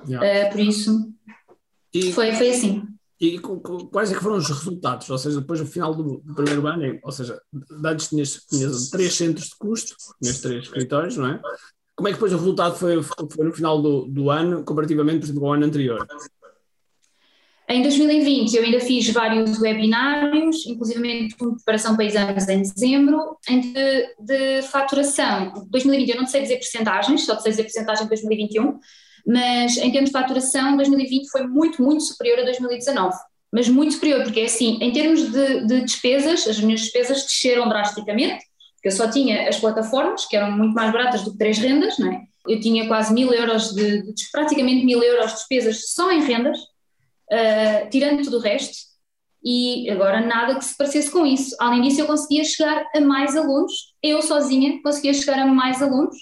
Yeah. 0.06 0.48
Uh, 0.48 0.52
por 0.52 0.60
isso, 0.60 1.12
e, 1.94 2.12
foi, 2.12 2.32
foi 2.32 2.50
assim. 2.50 2.82
E 3.22 3.38
quais 3.38 4.10
é 4.10 4.16
que 4.16 4.20
foram 4.20 4.36
os 4.36 4.48
resultados? 4.48 5.08
Ou 5.08 5.16
seja, 5.16 5.40
depois 5.40 5.60
no 5.60 5.66
final 5.66 5.94
do, 5.94 6.20
primeiro 6.34 6.66
ano, 6.66 6.98
ou 7.04 7.12
seja, 7.12 7.40
antes 7.84 8.08
tinhas, 8.08 8.44
tinhas 8.50 8.90
três 8.90 9.14
centros 9.14 9.50
de 9.50 9.56
custo, 9.56 9.94
tinhas 10.20 10.40
três 10.40 10.64
escritórios, 10.64 11.16
não 11.16 11.28
é? 11.28 11.40
Como 11.94 12.08
é 12.08 12.10
que 12.10 12.16
depois 12.16 12.32
o 12.32 12.36
resultado 12.36 12.74
foi, 12.74 13.00
foi 13.00 13.46
no 13.46 13.52
final 13.52 13.80
do, 13.80 14.06
do 14.06 14.28
ano, 14.28 14.64
comparativamente, 14.64 15.20
por 15.20 15.26
exemplo, 15.26 15.46
ao 15.46 15.52
ano 15.52 15.66
anterior? 15.66 16.04
Em 17.68 17.80
2020 17.80 18.56
eu 18.56 18.64
ainda 18.64 18.80
fiz 18.80 19.08
vários 19.10 19.60
webinários, 19.60 20.66
inclusive 20.66 21.32
com 21.38 21.54
preparação 21.54 21.94
para 21.94 22.04
exames 22.04 22.48
em 22.48 22.62
dezembro, 22.62 23.38
em 23.48 23.60
de, 23.60 24.16
de 24.18 24.62
faturação. 24.62 25.68
2020 25.70 26.08
eu 26.10 26.16
não 26.16 26.26
sei 26.26 26.42
dizer 26.42 26.56
percentagens, 26.56 27.24
só 27.24 27.38
sei 27.38 27.52
dizer 27.52 27.62
percentagem 27.62 28.02
de 28.02 28.08
2021, 28.08 28.80
mas 29.26 29.76
em 29.76 29.90
termos 29.90 30.10
de 30.10 30.18
faturação 30.18 30.76
2020 30.76 31.30
foi 31.30 31.46
muito, 31.46 31.82
muito 31.82 32.02
superior 32.02 32.40
a 32.40 32.44
2019. 32.44 33.16
Mas 33.52 33.68
muito 33.68 33.94
superior, 33.94 34.22
porque 34.22 34.40
é 34.40 34.44
assim, 34.44 34.78
em 34.80 34.92
termos 34.92 35.30
de, 35.30 35.66
de 35.66 35.80
despesas, 35.82 36.48
as 36.48 36.58
minhas 36.60 36.80
despesas 36.80 37.22
desceram 37.22 37.68
drasticamente, 37.68 38.44
porque 38.74 38.88
eu 38.88 38.92
só 38.92 39.10
tinha 39.10 39.48
as 39.48 39.60
plataformas, 39.60 40.24
que 40.24 40.36
eram 40.36 40.50
muito 40.50 40.74
mais 40.74 40.90
baratas 40.90 41.22
do 41.22 41.32
que 41.32 41.38
três 41.38 41.58
rendas, 41.58 41.98
não 41.98 42.10
é? 42.10 42.22
Eu 42.48 42.58
tinha 42.60 42.88
quase 42.88 43.12
mil 43.12 43.32
euros 43.32 43.72
de, 43.72 44.02
de 44.02 44.30
praticamente 44.32 44.84
mil 44.84 45.02
euros 45.02 45.30
de 45.30 45.36
despesas 45.36 45.92
só 45.92 46.10
em 46.10 46.24
rendas, 46.24 46.58
uh, 46.58 47.88
tirando 47.90 48.22
tudo 48.22 48.38
o 48.38 48.40
resto, 48.40 48.76
e 49.44 49.88
agora 49.90 50.20
nada 50.20 50.56
que 50.56 50.64
se 50.64 50.76
parecesse 50.76 51.10
com 51.10 51.26
isso. 51.26 51.54
Além 51.60 51.82
disso, 51.82 52.00
eu 52.00 52.06
conseguia 52.06 52.44
chegar 52.44 52.86
a 52.94 53.00
mais 53.00 53.36
alunos, 53.36 53.72
eu 54.02 54.22
sozinha 54.22 54.80
conseguia 54.82 55.14
chegar 55.14 55.38
a 55.38 55.46
mais 55.46 55.82
alunos, 55.82 56.16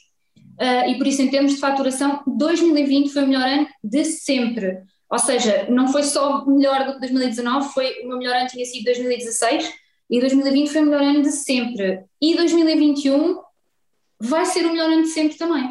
e 0.60 0.98
por 0.98 1.06
isso, 1.06 1.22
em 1.22 1.30
termos 1.30 1.52
de 1.52 1.58
faturação, 1.58 2.22
2020 2.26 3.12
foi 3.12 3.24
o 3.24 3.26
melhor 3.26 3.48
ano 3.48 3.66
de 3.82 4.04
sempre. 4.04 4.82
Ou 5.10 5.18
seja, 5.18 5.66
não 5.68 5.88
foi 5.88 6.04
só 6.04 6.44
melhor 6.46 6.86
do 6.86 6.94
que 6.94 7.00
2019, 7.00 7.72
foi 7.72 8.02
o 8.04 8.08
meu 8.08 8.18
melhor 8.18 8.36
ano 8.36 8.48
tinha 8.48 8.64
sido 8.64 8.84
2016 8.84 9.72
e 10.08 10.20
2020 10.20 10.70
foi 10.70 10.82
o 10.82 10.84
melhor 10.84 11.02
ano 11.02 11.22
de 11.22 11.32
sempre. 11.32 12.04
E 12.20 12.36
2021 12.36 13.40
vai 14.20 14.44
ser 14.44 14.66
o 14.66 14.72
melhor 14.72 14.90
ano 14.90 15.02
de 15.02 15.08
sempre 15.08 15.36
também. 15.36 15.68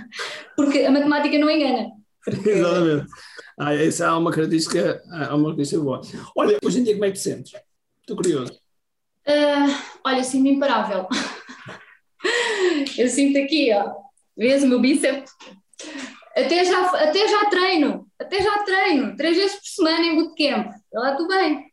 Porque 0.56 0.80
a 0.80 0.90
matemática 0.90 1.38
não 1.38 1.48
engana. 1.50 1.90
Porque... 2.24 2.50
Exatamente. 2.50 3.06
Ah, 3.58 3.74
essa 3.74 4.06
é 4.06 4.10
uma 4.12 4.30
característica, 4.30 4.78
é 4.80 5.34
uma 5.34 5.44
característica 5.44 5.82
boa. 5.82 6.00
Olha, 6.34 6.58
hoje 6.64 6.80
em 6.80 6.84
dia 6.84 6.94
como 6.94 7.04
é 7.04 7.10
que 7.10 7.18
te 7.18 7.22
sentes? 7.22 7.52
Estou 8.00 8.16
curioso. 8.16 8.52
Uh, 9.28 9.76
olha, 10.04 10.24
sinto-me 10.24 10.52
imparável. 10.52 11.06
Eu 12.98 13.08
sinto 13.08 13.38
aqui, 13.38 13.72
ó, 13.72 14.01
vês 14.36 14.62
o 14.62 14.66
meu 14.66 14.80
bíceps? 14.80 15.30
Até 16.36 16.64
já, 16.64 16.80
até 16.80 17.28
já 17.28 17.44
treino, 17.46 18.06
até 18.18 18.42
já 18.42 18.58
treino, 18.64 19.16
três 19.16 19.36
vezes 19.36 19.56
por 19.56 19.66
semana 19.66 20.04
em 20.04 20.16
bootcamp. 20.16 20.72
Lá 20.92 21.14
tudo 21.14 21.28
bem. 21.28 21.72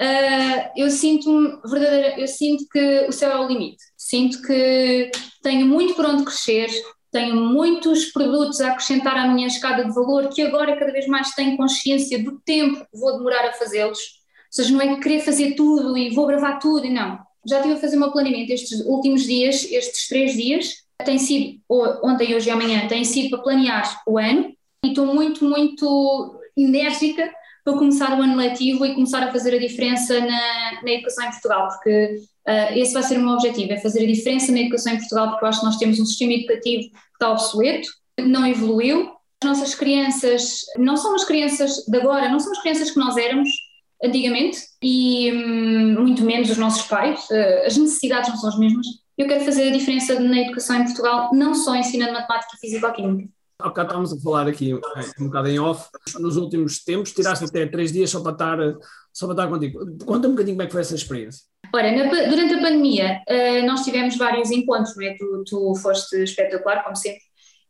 Uh, 0.00 0.70
eu 0.76 0.90
sinto 0.90 1.60
verdadeira, 1.64 2.20
eu 2.20 2.28
sinto 2.28 2.66
que 2.70 3.06
o 3.08 3.12
céu 3.12 3.32
é 3.32 3.40
o 3.40 3.48
limite. 3.48 3.82
Sinto 3.96 4.42
que 4.42 5.10
tenho 5.42 5.66
muito 5.66 5.94
por 5.94 6.06
onde 6.06 6.24
crescer, 6.24 6.68
tenho 7.10 7.36
muitos 7.36 8.06
produtos 8.06 8.60
a 8.60 8.72
acrescentar 8.72 9.16
à 9.16 9.26
minha 9.26 9.46
escada 9.46 9.84
de 9.84 9.94
valor 9.94 10.28
que 10.28 10.42
agora 10.42 10.76
cada 10.78 10.92
vez 10.92 11.06
mais 11.06 11.30
tenho 11.30 11.56
consciência 11.56 12.22
do 12.22 12.38
tempo 12.44 12.80
que 12.80 12.98
vou 12.98 13.16
demorar 13.16 13.48
a 13.48 13.54
fazê-los. 13.54 13.98
Ou 13.98 14.50
seja, 14.50 14.72
não 14.72 14.80
é 14.80 15.00
querer 15.00 15.20
fazer 15.20 15.54
tudo 15.54 15.96
e 15.96 16.14
vou 16.14 16.26
gravar 16.26 16.58
tudo, 16.58 16.86
e 16.86 16.90
não. 16.90 17.18
Já 17.48 17.58
estive 17.58 17.74
a 17.74 17.80
fazer 17.80 17.96
o 17.96 18.00
meu 18.00 18.12
planeamento 18.12 18.52
estes 18.52 18.80
últimos 18.80 19.24
dias, 19.24 19.64
estes 19.70 20.08
três 20.08 20.34
dias, 20.34 20.85
tem 21.04 21.18
sido, 21.18 21.60
ontem, 22.02 22.34
hoje 22.34 22.48
e 22.48 22.50
amanhã, 22.50 22.86
tem 22.88 23.04
sido 23.04 23.30
para 23.30 23.42
planear 23.42 24.02
o 24.06 24.18
ano 24.18 24.52
e 24.84 24.88
estou 24.88 25.06
muito, 25.06 25.44
muito 25.44 26.40
enérgica 26.56 27.30
para 27.64 27.74
começar 27.74 28.18
o 28.18 28.22
ano 28.22 28.36
letivo 28.36 28.86
e 28.86 28.94
começar 28.94 29.22
a 29.22 29.32
fazer 29.32 29.54
a 29.54 29.58
diferença 29.58 30.20
na, 30.20 30.82
na 30.82 30.90
educação 30.90 31.26
em 31.26 31.30
Portugal, 31.30 31.68
porque 31.68 32.20
Uh, 32.46 32.78
esse 32.78 32.94
vai 32.94 33.02
ser 33.02 33.18
o 33.18 33.22
meu 33.22 33.32
objetivo, 33.32 33.72
é 33.72 33.76
fazer 33.76 34.04
a 34.04 34.06
diferença 34.06 34.52
na 34.52 34.60
educação 34.60 34.92
em 34.92 34.98
Portugal, 34.98 35.30
porque 35.30 35.44
eu 35.44 35.48
acho 35.48 35.58
que 35.58 35.66
nós 35.66 35.76
temos 35.78 35.98
um 35.98 36.06
sistema 36.06 36.32
educativo 36.32 36.90
que 36.92 36.98
está 37.14 37.32
obsoleto, 37.32 37.88
não 38.20 38.46
evoluiu. 38.46 39.10
As 39.42 39.48
nossas 39.48 39.74
crianças 39.74 40.60
não 40.78 40.96
são 40.96 41.16
as 41.16 41.24
crianças 41.24 41.84
de 41.88 41.98
agora, 41.98 42.28
não 42.28 42.38
são 42.38 42.52
as 42.52 42.60
crianças 42.60 42.92
que 42.92 43.00
nós 43.00 43.16
éramos 43.16 43.48
antigamente, 44.02 44.60
e 44.80 45.32
hum, 45.32 45.94
muito 46.00 46.22
menos 46.22 46.48
os 46.48 46.56
nossos 46.56 46.86
pais. 46.86 47.28
Uh, 47.28 47.66
as 47.66 47.76
necessidades 47.76 48.30
não 48.30 48.36
são 48.36 48.50
as 48.50 48.58
mesmas. 48.60 48.86
Eu 49.16 49.26
quero 49.26 49.44
fazer 49.44 49.68
a 49.68 49.72
diferença 49.72 50.20
na 50.20 50.40
educação 50.40 50.76
em 50.76 50.84
Portugal, 50.84 51.30
não 51.32 51.54
só 51.54 51.74
ensinando 51.74 52.12
matemática, 52.12 52.56
física 52.60 52.86
ou 52.86 52.92
química. 52.92 53.28
Há 53.58 53.68
bocado 53.68 53.88
estávamos 53.88 54.12
a 54.12 54.20
falar 54.20 54.46
aqui 54.46 54.74
um 55.18 55.26
bocado 55.26 55.48
em 55.48 55.58
off, 55.58 55.88
nos 56.18 56.36
últimos 56.36 56.84
tempos 56.84 57.12
tiraste 57.12 57.46
até 57.46 57.64
três 57.64 57.90
dias 57.90 58.10
só 58.10 58.20
para 58.20 58.32
estar, 58.32 58.58
só 59.14 59.26
para 59.26 59.32
estar 59.32 59.48
contigo. 59.48 60.04
Conta 60.04 60.28
um 60.28 60.32
bocadinho 60.32 60.56
como 60.56 60.62
é 60.62 60.66
que 60.66 60.72
foi 60.72 60.82
essa 60.82 60.94
experiência. 60.94 61.40
Ora, 61.74 61.90
na, 61.90 62.28
durante 62.28 62.54
a 62.54 62.60
pandemia 62.60 63.22
uh, 63.26 63.66
nós 63.66 63.82
tivemos 63.82 64.18
vários 64.18 64.50
encontros, 64.50 64.94
não 64.94 65.06
é? 65.06 65.16
Tu, 65.16 65.44
tu 65.46 65.74
foste 65.76 66.22
espetacular, 66.22 66.84
como 66.84 66.94
sempre, 66.94 67.22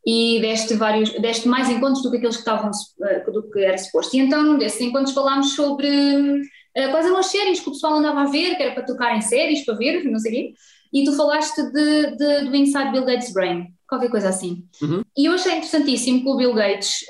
e 0.04 0.40
deste, 0.40 0.74
vários, 0.74 1.10
deste 1.10 1.46
mais 1.46 1.70
encontros 1.70 2.02
do 2.02 2.10
que 2.10 2.16
aqueles 2.16 2.36
que 2.36 2.42
estavam, 2.42 2.70
uh, 2.70 3.32
do 3.32 3.48
que 3.48 3.60
era 3.60 3.78
suposto. 3.78 4.16
E 4.16 4.18
então, 4.18 4.42
num 4.42 4.58
desses 4.58 4.80
encontros 4.80 5.14
falámos 5.14 5.54
sobre 5.54 5.88
uh, 5.88 6.90
quais 6.90 7.06
eram 7.06 7.18
as 7.18 7.26
séries 7.26 7.60
que 7.60 7.68
o 7.68 7.72
pessoal 7.72 7.94
andava 7.94 8.22
a 8.22 8.26
ver, 8.26 8.56
que 8.56 8.62
era 8.64 8.74
para 8.74 8.84
tocar 8.84 9.16
em 9.16 9.20
séries, 9.20 9.64
para 9.64 9.76
ver, 9.76 10.02
não 10.02 10.18
sei 10.18 10.32
o 10.32 10.34
quê, 10.34 10.54
e 10.92 11.04
tu 11.04 11.12
falaste 11.16 11.62
de, 11.72 12.16
de, 12.16 12.40
do 12.46 12.56
Inside 12.56 12.92
Bill 12.92 13.04
Gates 13.04 13.32
Brain, 13.32 13.66
qualquer 13.88 14.10
coisa 14.10 14.28
assim. 14.28 14.64
Uhum. 14.82 15.02
E 15.16 15.26
eu 15.26 15.32
achei 15.32 15.52
interessantíssimo 15.52 16.22
que 16.22 16.28
o 16.28 16.36
Bill 16.36 16.54
Gates 16.54 17.04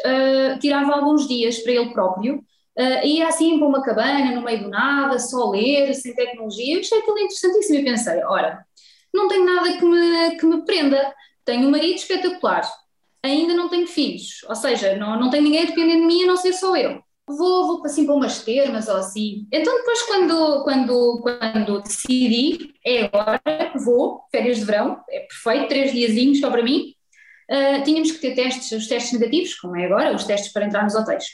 tirava 0.60 0.92
alguns 0.92 1.26
dias 1.26 1.58
para 1.58 1.72
ele 1.72 1.92
próprio 1.92 2.44
uh, 2.76 3.06
ia 3.06 3.26
assim 3.26 3.58
para 3.58 3.66
uma 3.66 3.82
cabana, 3.82 4.32
no 4.32 4.42
meio 4.42 4.64
do 4.64 4.68
nada, 4.68 5.18
só 5.18 5.50
ler, 5.50 5.92
sem 5.94 6.14
tecnologia. 6.14 6.74
Eu 6.74 6.80
achei 6.80 6.98
aquilo 6.98 7.18
interessantíssimo 7.18 7.78
e 7.78 7.84
pensei: 7.84 8.22
ora, 8.24 8.64
não 9.12 9.28
tenho 9.28 9.44
nada 9.44 9.76
que 9.76 9.84
me, 9.84 10.36
que 10.36 10.46
me 10.46 10.64
prenda. 10.64 11.14
Tenho 11.44 11.68
um 11.68 11.70
marido 11.70 11.94
espetacular, 11.94 12.68
ainda 13.22 13.54
não 13.54 13.68
tenho 13.68 13.86
filhos, 13.86 14.42
ou 14.48 14.56
seja, 14.56 14.96
não, 14.96 15.18
não 15.18 15.30
tenho 15.30 15.44
ninguém 15.44 15.64
dependendo 15.64 16.00
de 16.00 16.06
mim 16.06 16.24
a 16.24 16.26
não 16.26 16.36
ser 16.36 16.52
só 16.52 16.76
eu. 16.76 17.00
Vou, 17.28 17.66
vou 17.66 17.84
assim 17.84 18.06
para 18.06 18.14
umas 18.14 18.42
termas 18.42 18.88
ou 18.88 18.96
assim. 18.96 19.46
Então, 19.52 19.76
depois, 19.78 20.02
quando, 20.02 20.64
quando, 20.64 21.20
quando 21.20 21.82
decidi, 21.82 22.74
é 22.84 23.04
agora, 23.04 23.72
vou, 23.84 24.22
férias 24.30 24.58
de 24.58 24.64
verão, 24.64 25.00
é 25.10 25.20
perfeito, 25.20 25.68
três 25.68 25.92
diazinhos 25.92 26.40
só 26.40 26.50
para 26.50 26.62
mim. 26.62 26.94
Uh, 27.50 27.82
tínhamos 27.84 28.10
que 28.10 28.18
ter 28.18 28.34
testes, 28.34 28.70
os 28.72 28.88
testes 28.88 29.18
negativos, 29.18 29.54
como 29.54 29.76
é 29.76 29.86
agora, 29.86 30.14
os 30.14 30.24
testes 30.24 30.52
para 30.52 30.66
entrar 30.66 30.82
nos 30.82 30.94
hotéis 30.94 31.24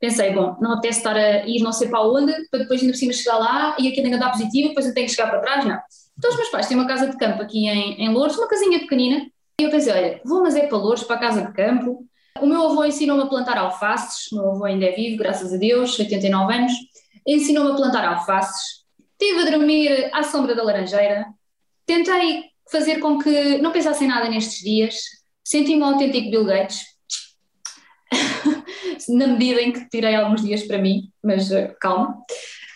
pensei, 0.00 0.32
bom, 0.32 0.56
não 0.60 0.74
apetece 0.74 0.98
estar 0.98 1.16
a 1.16 1.46
ir 1.46 1.60
não 1.60 1.72
sei 1.72 1.88
para 1.88 2.02
onde, 2.02 2.32
para 2.50 2.60
depois 2.60 2.80
ainda 2.80 2.92
por 2.92 2.98
cima 2.98 3.12
chegar 3.12 3.38
lá 3.38 3.76
e 3.78 3.88
aquilo 3.88 4.06
ainda 4.06 4.18
dá 4.18 4.30
positivo, 4.30 4.68
depois 4.68 4.86
eu 4.86 4.94
tenho 4.94 5.06
que 5.06 5.12
chegar 5.14 5.28
para 5.28 5.40
trás, 5.40 5.64
não. 5.64 5.78
Então 6.16 6.30
os 6.30 6.36
meus 6.36 6.48
pais 6.48 6.66
têm 6.66 6.76
uma 6.76 6.86
casa 6.86 7.08
de 7.08 7.16
campo 7.16 7.42
aqui 7.42 7.66
em, 7.66 8.00
em 8.00 8.12
Lourdes, 8.12 8.36
uma 8.36 8.48
casinha 8.48 8.78
pequenina, 8.80 9.26
e 9.60 9.64
eu 9.64 9.70
pensei, 9.70 9.92
olha, 9.92 10.20
vou 10.24 10.42
mas 10.42 10.56
é 10.56 10.66
para 10.66 10.78
Lourdes, 10.78 11.04
para 11.04 11.16
a 11.16 11.20
casa 11.20 11.42
de 11.42 11.52
campo. 11.52 12.06
O 12.40 12.46
meu 12.46 12.66
avô 12.66 12.84
ensinou-me 12.84 13.22
a 13.22 13.26
plantar 13.26 13.58
alfaces, 13.58 14.30
o 14.32 14.36
meu 14.36 14.50
avô 14.50 14.64
ainda 14.64 14.86
é 14.86 14.92
vivo, 14.92 15.18
graças 15.18 15.52
a 15.52 15.56
Deus, 15.56 15.98
89 15.98 16.54
anos, 16.54 16.72
ensinou-me 17.26 17.72
a 17.72 17.74
plantar 17.74 18.04
alfaces, 18.04 18.84
estive 19.20 19.40
a 19.40 19.50
dormir 19.50 20.10
à 20.12 20.22
sombra 20.22 20.54
da 20.54 20.62
laranjeira, 20.62 21.26
tentei 21.86 22.44
fazer 22.70 22.98
com 22.98 23.18
que 23.18 23.58
não 23.58 23.72
pensassem 23.72 24.08
nada 24.08 24.28
nestes 24.28 24.60
dias, 24.60 24.94
senti-me 25.44 25.82
um 25.82 25.86
autêntico 25.86 26.30
Bill 26.30 26.44
Gates, 26.44 26.82
na 29.08 29.26
medida 29.26 29.62
em 29.62 29.72
que 29.72 29.88
tirei 29.88 30.14
alguns 30.14 30.42
dias 30.42 30.62
para 30.62 30.78
mim, 30.78 31.10
mas 31.22 31.50
uh, 31.50 31.74
calma, 31.80 32.16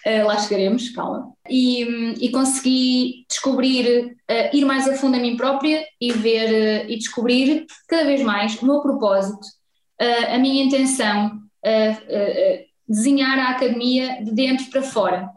uh, 0.06 0.26
lá 0.26 0.38
chegaremos, 0.38 0.90
calma. 0.90 1.32
E, 1.48 1.82
e 2.20 2.30
consegui 2.30 3.24
descobrir, 3.28 4.16
uh, 4.30 4.56
ir 4.56 4.64
mais 4.64 4.88
a 4.88 4.94
fundo 4.94 5.16
a 5.16 5.20
mim 5.20 5.36
própria 5.36 5.84
e 6.00 6.12
ver 6.12 6.90
e 6.90 6.96
descobrir 6.96 7.66
cada 7.88 8.04
vez 8.04 8.22
mais 8.22 8.60
o 8.60 8.66
meu 8.66 8.80
propósito, 8.80 9.46
a 10.28 10.36
minha 10.36 10.64
intenção, 10.64 11.38
desenhar 12.88 13.38
a 13.38 13.50
academia 13.50 14.20
de 14.24 14.32
dentro 14.32 14.66
para 14.66 14.82
fora, 14.82 15.30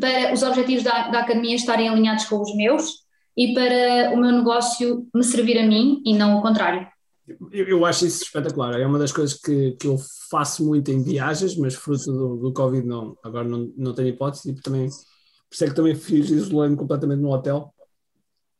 para 0.00 0.32
os 0.32 0.42
objetivos 0.42 0.82
da, 0.82 1.08
da 1.08 1.20
academia 1.20 1.54
estarem 1.54 1.88
alinhados 1.88 2.24
com 2.24 2.40
os 2.40 2.52
meus 2.56 3.02
e 3.36 3.54
para 3.54 4.12
o 4.12 4.16
meu 4.16 4.32
negócio 4.32 5.06
me 5.14 5.22
servir 5.22 5.58
a 5.58 5.66
mim 5.66 6.02
e 6.04 6.14
não 6.14 6.38
o 6.38 6.42
contrário. 6.42 6.91
Eu, 7.26 7.66
eu, 7.66 7.86
acho 7.86 8.06
isso 8.06 8.24
espetacular. 8.24 8.78
É 8.80 8.86
uma 8.86 8.98
das 8.98 9.12
coisas 9.12 9.38
que, 9.38 9.72
que 9.72 9.86
eu 9.86 9.96
faço 10.30 10.64
muito 10.64 10.90
em 10.90 11.02
viagens, 11.02 11.56
mas 11.56 11.74
fruto 11.74 12.12
do, 12.12 12.36
do 12.36 12.52
Covid 12.52 12.86
não, 12.86 13.16
agora 13.22 13.46
não, 13.46 13.72
não 13.76 13.94
tenho 13.94 14.08
hipótese. 14.08 14.50
E 14.50 14.54
também, 14.54 14.88
por 14.88 15.54
isso 15.54 15.64
é 15.64 15.68
que 15.68 15.74
também 15.74 15.94
fiz 15.94 16.30
isolei-me 16.30 16.76
completamente 16.76 17.20
no 17.20 17.32
hotel. 17.32 17.72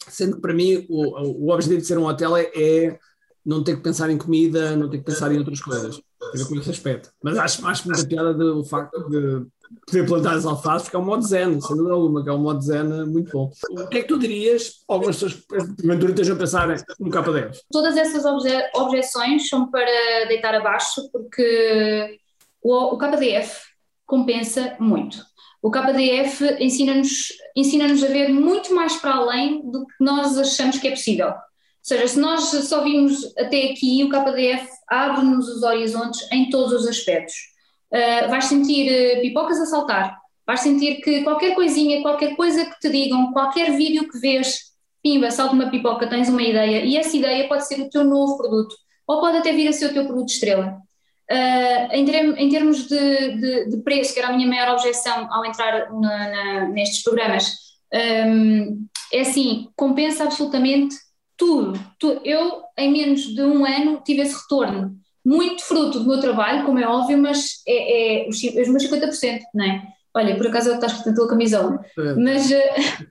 Sendo 0.09 0.37
que 0.37 0.40
para 0.40 0.55
mim 0.55 0.87
o, 0.88 1.46
o 1.46 1.53
objetivo 1.53 1.81
de 1.81 1.87
ser 1.87 1.98
um 1.98 2.07
hotel 2.07 2.37
é, 2.37 2.51
é 2.55 2.98
não 3.44 3.64
ter 3.64 3.77
que 3.77 3.83
pensar 3.83 4.11
em 4.11 4.18
comida, 4.18 4.77
não 4.77 4.88
ter 4.88 4.98
que 4.98 5.05
pensar 5.05 5.33
em 5.33 5.38
outras 5.38 5.61
coisas. 5.61 6.01
Tem 6.33 6.44
com 6.44 6.55
esse 6.57 6.70
aspecto. 6.70 7.12
Mas 7.22 7.37
acho, 7.37 7.62
muita 7.87 8.07
piada 8.07 8.33
do 8.33 8.64
facto 8.64 9.09
de 9.09 9.44
poder 9.87 10.06
plantar 10.06 10.35
as 10.35 10.46
alfaces, 10.46 10.82
porque 10.85 10.96
é 10.96 11.00
um 11.00 11.04
modo 11.04 11.22
zen, 11.22 11.61
sem 11.61 11.76
dúvida 11.76 11.94
alguma, 11.94 12.22
que 12.22 12.28
é 12.28 12.32
um 12.32 12.38
modo 12.38 12.61
zen 12.61 12.85
muito 13.06 13.32
bom. 13.32 13.50
O 13.70 13.88
que 13.88 13.98
é 13.98 14.02
que 14.02 14.08
tu 14.08 14.18
dirias 14.18 14.82
algumas 14.88 15.16
pessoas 15.16 15.35
que 15.35 15.46
porventura 15.46 16.12
estejam 16.12 16.37
a 16.37 16.38
pensar 16.38 16.68
no 16.98 17.11
K10? 17.11 17.58
Todas 17.70 17.96
essas 17.96 18.24
obje 18.24 18.50
objeções 18.74 19.48
são 19.48 19.70
para 19.70 20.24
deitar 20.28 20.54
abaixo, 20.54 21.11
porque 21.11 22.18
o, 22.62 22.94
o 22.94 22.98
KDF 22.98 23.61
compensa 24.06 24.76
muito. 24.78 25.24
O 25.62 25.70
KDF 25.70 26.56
ensina-nos 26.58 27.28
ensina, 27.56 27.85
a 27.85 28.08
ver 28.08 28.28
muito 28.28 28.74
mais 28.74 28.96
para 28.96 29.14
além 29.14 29.62
do 29.70 29.87
que 29.87 29.94
nós 30.00 30.37
achamos 30.37 30.78
que 30.78 30.88
é 30.88 30.90
possível. 30.90 31.28
Ou 31.28 31.35
seja, 31.85 32.08
se 32.08 32.18
nós 32.18 32.42
só 32.42 32.82
vimos 32.82 33.24
até 33.38 33.70
aqui, 33.70 34.04
o 34.04 34.08
KDF 34.08 34.68
abre-nos 34.88 35.48
os 35.48 35.62
horizontes 35.62 36.30
em 36.32 36.50
todos 36.50 36.72
os 36.72 36.87
aspectos 36.87 37.52
uh, 37.92 38.31
vais 38.31 38.44
sentir 38.44 38.90
uh, 38.90 39.20
pipocas 39.20 39.61
a 39.61 39.66
saltar, 39.66 40.18
vais 40.46 40.61
sentir 40.61 41.00
que 41.00 41.22
qualquer 41.22 41.55
coisinha, 41.55 42.02
qualquer 42.02 42.35
coisa 42.37 42.64
que 42.64 42.78
te 42.81 42.88
digam, 42.88 43.33
qualquer 43.33 43.76
vídeo 43.76 44.09
que 44.09 44.18
vês, 44.18 44.72
pimba, 45.02 45.31
salta 45.31 45.55
uma 45.55 45.70
pipoca, 45.70 46.07
tens 46.07 46.28
uma 46.28 46.42
ideia, 46.42 46.85
e 46.85 46.96
essa 46.96 47.16
ideia 47.16 47.48
pode 47.48 47.66
ser 47.66 47.81
o 47.81 47.90
teu 47.90 48.05
novo 48.05 48.37
produto, 48.37 48.74
ou 49.07 49.20
pode 49.20 49.38
até 49.38 49.52
vir 49.52 49.68
a 49.68 49.72
ser 49.72 49.87
o 49.87 49.92
teu 49.92 50.07
produto 50.07 50.31
estrela. 50.31 50.78
Uh, 51.31 51.92
em, 51.92 52.05
term, 52.05 52.35
em, 52.37 52.48
termos 52.48 52.88
de, 52.88 53.37
de, 53.38 53.70
de, 53.70 53.76
preço, 53.83 54.12
que 54.12 54.18
era 54.18 54.28
a 54.28 54.33
minha 54.33 54.46
maior 54.46 54.74
objeção 54.74 55.33
ao 55.33 55.44
entrar 55.46 55.90
na, 55.92 56.28
na, 56.28 56.68
nestes 56.68 57.02
programas, 57.02 57.55
um, 58.26 58.87
é 59.12 59.20
assim, 59.20 59.68
compensa 59.76 60.24
absolutamente 60.24 60.96
tudo, 61.37 61.78
tudo. 61.98 62.20
Eu, 62.24 62.62
em 62.78 62.90
menos 62.90 63.22
de 63.22 63.42
um 63.42 63.64
ano, 63.64 64.00
tive 64.05 64.22
esse 64.22 64.35
retorno. 64.35 64.96
Muito 65.24 65.62
fruto 65.64 66.00
do 66.00 66.08
meu 66.08 66.20
trabalho, 66.20 66.64
como 66.64 66.78
é 66.78 66.87
óbvio, 66.87 67.18
mas 67.18 67.62
é, 67.66 68.24
é 68.24 68.28
os, 68.28 68.37
os 68.37 68.68
meus 68.68 68.85
50%, 68.85 69.40
não 69.54 69.64
é? 69.64 69.82
Olha, 70.14 70.37
por 70.37 70.46
acaso 70.46 70.68
é 70.68 70.72
o 70.72 70.78
que 70.78 70.85
está 70.85 70.87
escrito 70.88 71.11
na 71.11 71.16
tua 71.16 71.28
camisola. 71.28 71.85
É. 71.98 72.14
Mas 72.14 72.50
uh, 72.50 73.04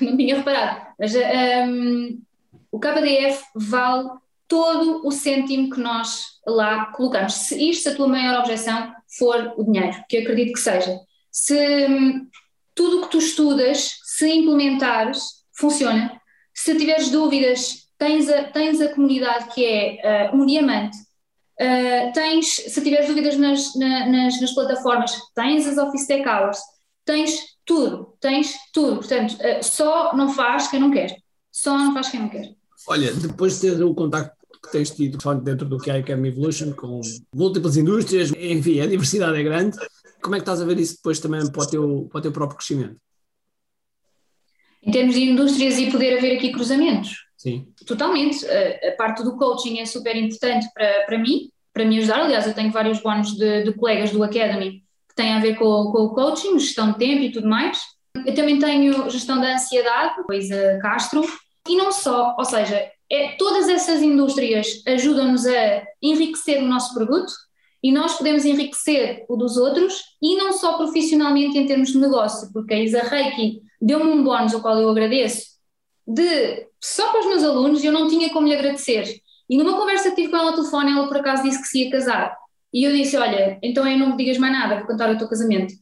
não 0.04 0.16
tinha 0.16 0.36
reparado. 0.36 0.86
Mas 0.98 1.14
uh, 1.14 1.18
um, 1.66 2.22
o 2.70 2.78
KDF 2.78 3.42
vale 3.54 4.10
todo 4.46 5.06
o 5.06 5.10
cêntimo 5.10 5.70
que 5.70 5.80
nós 5.80 6.24
lá 6.46 6.86
colocamos. 6.86 7.32
Se 7.32 7.70
isto, 7.70 7.88
a 7.88 7.94
tua 7.94 8.06
maior 8.06 8.40
objeção 8.40 8.92
for 9.18 9.54
o 9.56 9.64
dinheiro, 9.64 9.96
que 10.08 10.16
eu 10.16 10.22
acredito 10.22 10.52
que 10.52 10.60
seja. 10.60 10.98
Se 11.30 11.86
um, 11.86 12.26
tudo 12.74 12.98
o 12.98 13.02
que 13.02 13.12
tu 13.12 13.18
estudas, 13.18 13.98
se 14.04 14.28
implementares, 14.28 15.22
funciona. 15.54 16.20
Se 16.52 16.76
tiveres 16.76 17.10
dúvidas, 17.10 17.88
tens 17.96 18.28
a, 18.28 18.44
tens 18.44 18.80
a 18.80 18.94
comunidade 18.94 19.48
que 19.54 19.64
é 19.64 20.30
uh, 20.32 20.36
um 20.36 20.44
diamante. 20.44 20.98
Uh, 21.62 22.12
tens, 22.12 22.56
se 22.56 22.82
tiveres 22.82 23.06
dúvidas 23.06 23.36
nas, 23.36 23.76
na, 23.76 24.06
nas, 24.06 24.40
nas, 24.40 24.52
plataformas, 24.52 25.12
tens 25.32 25.64
as 25.64 25.78
Office 25.78 26.08
Tech 26.08 26.28
Hours, 26.28 26.58
tens 27.04 27.38
tudo, 27.64 28.16
tens 28.20 28.56
tudo. 28.72 28.96
Portanto, 28.96 29.34
uh, 29.34 29.62
só 29.62 30.16
não 30.16 30.28
faz 30.34 30.66
quem 30.66 30.80
não 30.80 30.90
quer. 30.90 31.16
Só 31.52 31.78
não 31.78 31.94
faz 31.94 32.08
quem 32.08 32.18
não 32.18 32.28
quer. 32.28 32.52
Olha, 32.88 33.12
depois 33.14 33.60
de 33.60 33.70
ter 33.70 33.82
o 33.84 33.94
contacto 33.94 34.36
que 34.60 34.72
tens 34.72 34.90
tido 34.90 35.18
dentro 35.40 35.68
do 35.68 35.78
que 35.78 35.88
é 35.90 35.94
a 35.94 35.98
Academy 35.98 36.28
Evolution, 36.28 36.72
com 36.72 37.00
múltiplas 37.32 37.76
indústrias, 37.76 38.32
enfim, 38.36 38.80
a 38.80 38.86
diversidade 38.86 39.38
é 39.38 39.42
grande. 39.44 39.78
Como 40.20 40.34
é 40.34 40.38
que 40.38 40.42
estás 40.42 40.60
a 40.60 40.64
ver 40.64 40.80
isso 40.80 40.96
depois 40.96 41.20
também 41.20 41.48
para 41.50 41.62
o 41.62 41.66
teu, 41.68 42.08
para 42.10 42.18
o 42.18 42.22
teu 42.22 42.32
próprio 42.32 42.56
crescimento? 42.56 42.96
Em 44.82 44.90
termos 44.90 45.14
de 45.14 45.22
indústrias 45.22 45.78
e 45.78 45.92
poder 45.92 46.18
haver 46.18 46.36
aqui 46.36 46.50
cruzamentos? 46.50 47.24
Sim. 47.36 47.72
Totalmente. 47.86 48.44
A, 48.46 48.88
a 48.88 48.92
parte 48.96 49.22
do 49.22 49.36
coaching 49.36 49.78
é 49.78 49.86
super 49.86 50.16
importante 50.16 50.66
para, 50.74 51.04
para 51.06 51.18
mim, 51.18 51.51
para 51.72 51.84
me 51.84 51.98
ajudar. 51.98 52.20
Aliás, 52.20 52.46
eu 52.46 52.54
tenho 52.54 52.70
vários 52.70 53.00
bónus 53.00 53.36
de, 53.36 53.64
de 53.64 53.72
colegas 53.72 54.10
do 54.10 54.22
Academy 54.22 54.82
que 55.08 55.14
têm 55.14 55.32
a 55.32 55.40
ver 55.40 55.56
com, 55.56 55.90
com 55.92 56.04
o 56.04 56.14
coaching, 56.14 56.58
gestão 56.58 56.92
de 56.92 56.98
tempo 56.98 57.22
e 57.22 57.32
tudo 57.32 57.48
mais. 57.48 57.80
Eu 58.26 58.34
também 58.34 58.58
tenho 58.58 59.08
gestão 59.10 59.40
da 59.40 59.54
ansiedade, 59.54 60.22
coisa 60.24 60.78
Castro, 60.80 61.24
e 61.68 61.76
não 61.76 61.92
só, 61.92 62.34
ou 62.38 62.44
seja, 62.44 62.90
é, 63.10 63.36
todas 63.36 63.68
essas 63.68 64.02
indústrias 64.02 64.82
ajudam-nos 64.86 65.46
a 65.46 65.82
enriquecer 66.02 66.62
o 66.62 66.66
nosso 66.66 66.94
produto 66.94 67.32
e 67.82 67.92
nós 67.92 68.16
podemos 68.16 68.44
enriquecer 68.44 69.24
o 69.28 69.36
dos 69.36 69.56
outros 69.56 70.02
e 70.20 70.36
não 70.36 70.52
só 70.52 70.76
profissionalmente 70.76 71.58
em 71.58 71.66
termos 71.66 71.90
de 71.90 71.98
negócio, 71.98 72.50
porque 72.52 72.74
a 72.74 72.78
Isa 72.78 73.02
Reiki 73.02 73.60
deu-me 73.80 74.12
um 74.12 74.22
bónus 74.22 74.54
ao 74.54 74.60
qual 74.60 74.80
eu 74.80 74.88
agradeço, 74.88 75.52
de 76.06 76.66
só 76.80 77.10
para 77.10 77.20
os 77.20 77.26
meus 77.26 77.44
alunos 77.44 77.82
eu 77.82 77.92
não 77.92 78.08
tinha 78.08 78.30
como 78.30 78.46
lhe 78.46 78.54
agradecer. 78.54 79.20
E 79.52 79.56
numa 79.58 79.78
conversa 79.78 80.08
que 80.08 80.16
tive 80.16 80.28
com 80.30 80.38
ela 80.38 80.48
ao 80.48 80.54
telefone, 80.54 80.92
ela 80.92 81.06
por 81.06 81.18
acaso 81.18 81.42
disse 81.42 81.60
que 81.60 81.68
se 81.68 81.84
ia 81.84 81.90
casar. 81.90 82.34
E 82.72 82.84
eu 82.84 82.92
disse: 82.96 83.18
Olha, 83.18 83.58
então 83.62 83.84
aí 83.84 83.98
não 83.98 84.08
me 84.08 84.16
digas 84.16 84.38
mais 84.38 84.50
nada, 84.50 84.76
vou 84.76 84.86
cantar 84.86 85.10
o 85.10 85.18
teu 85.18 85.28
casamento. 85.28 85.74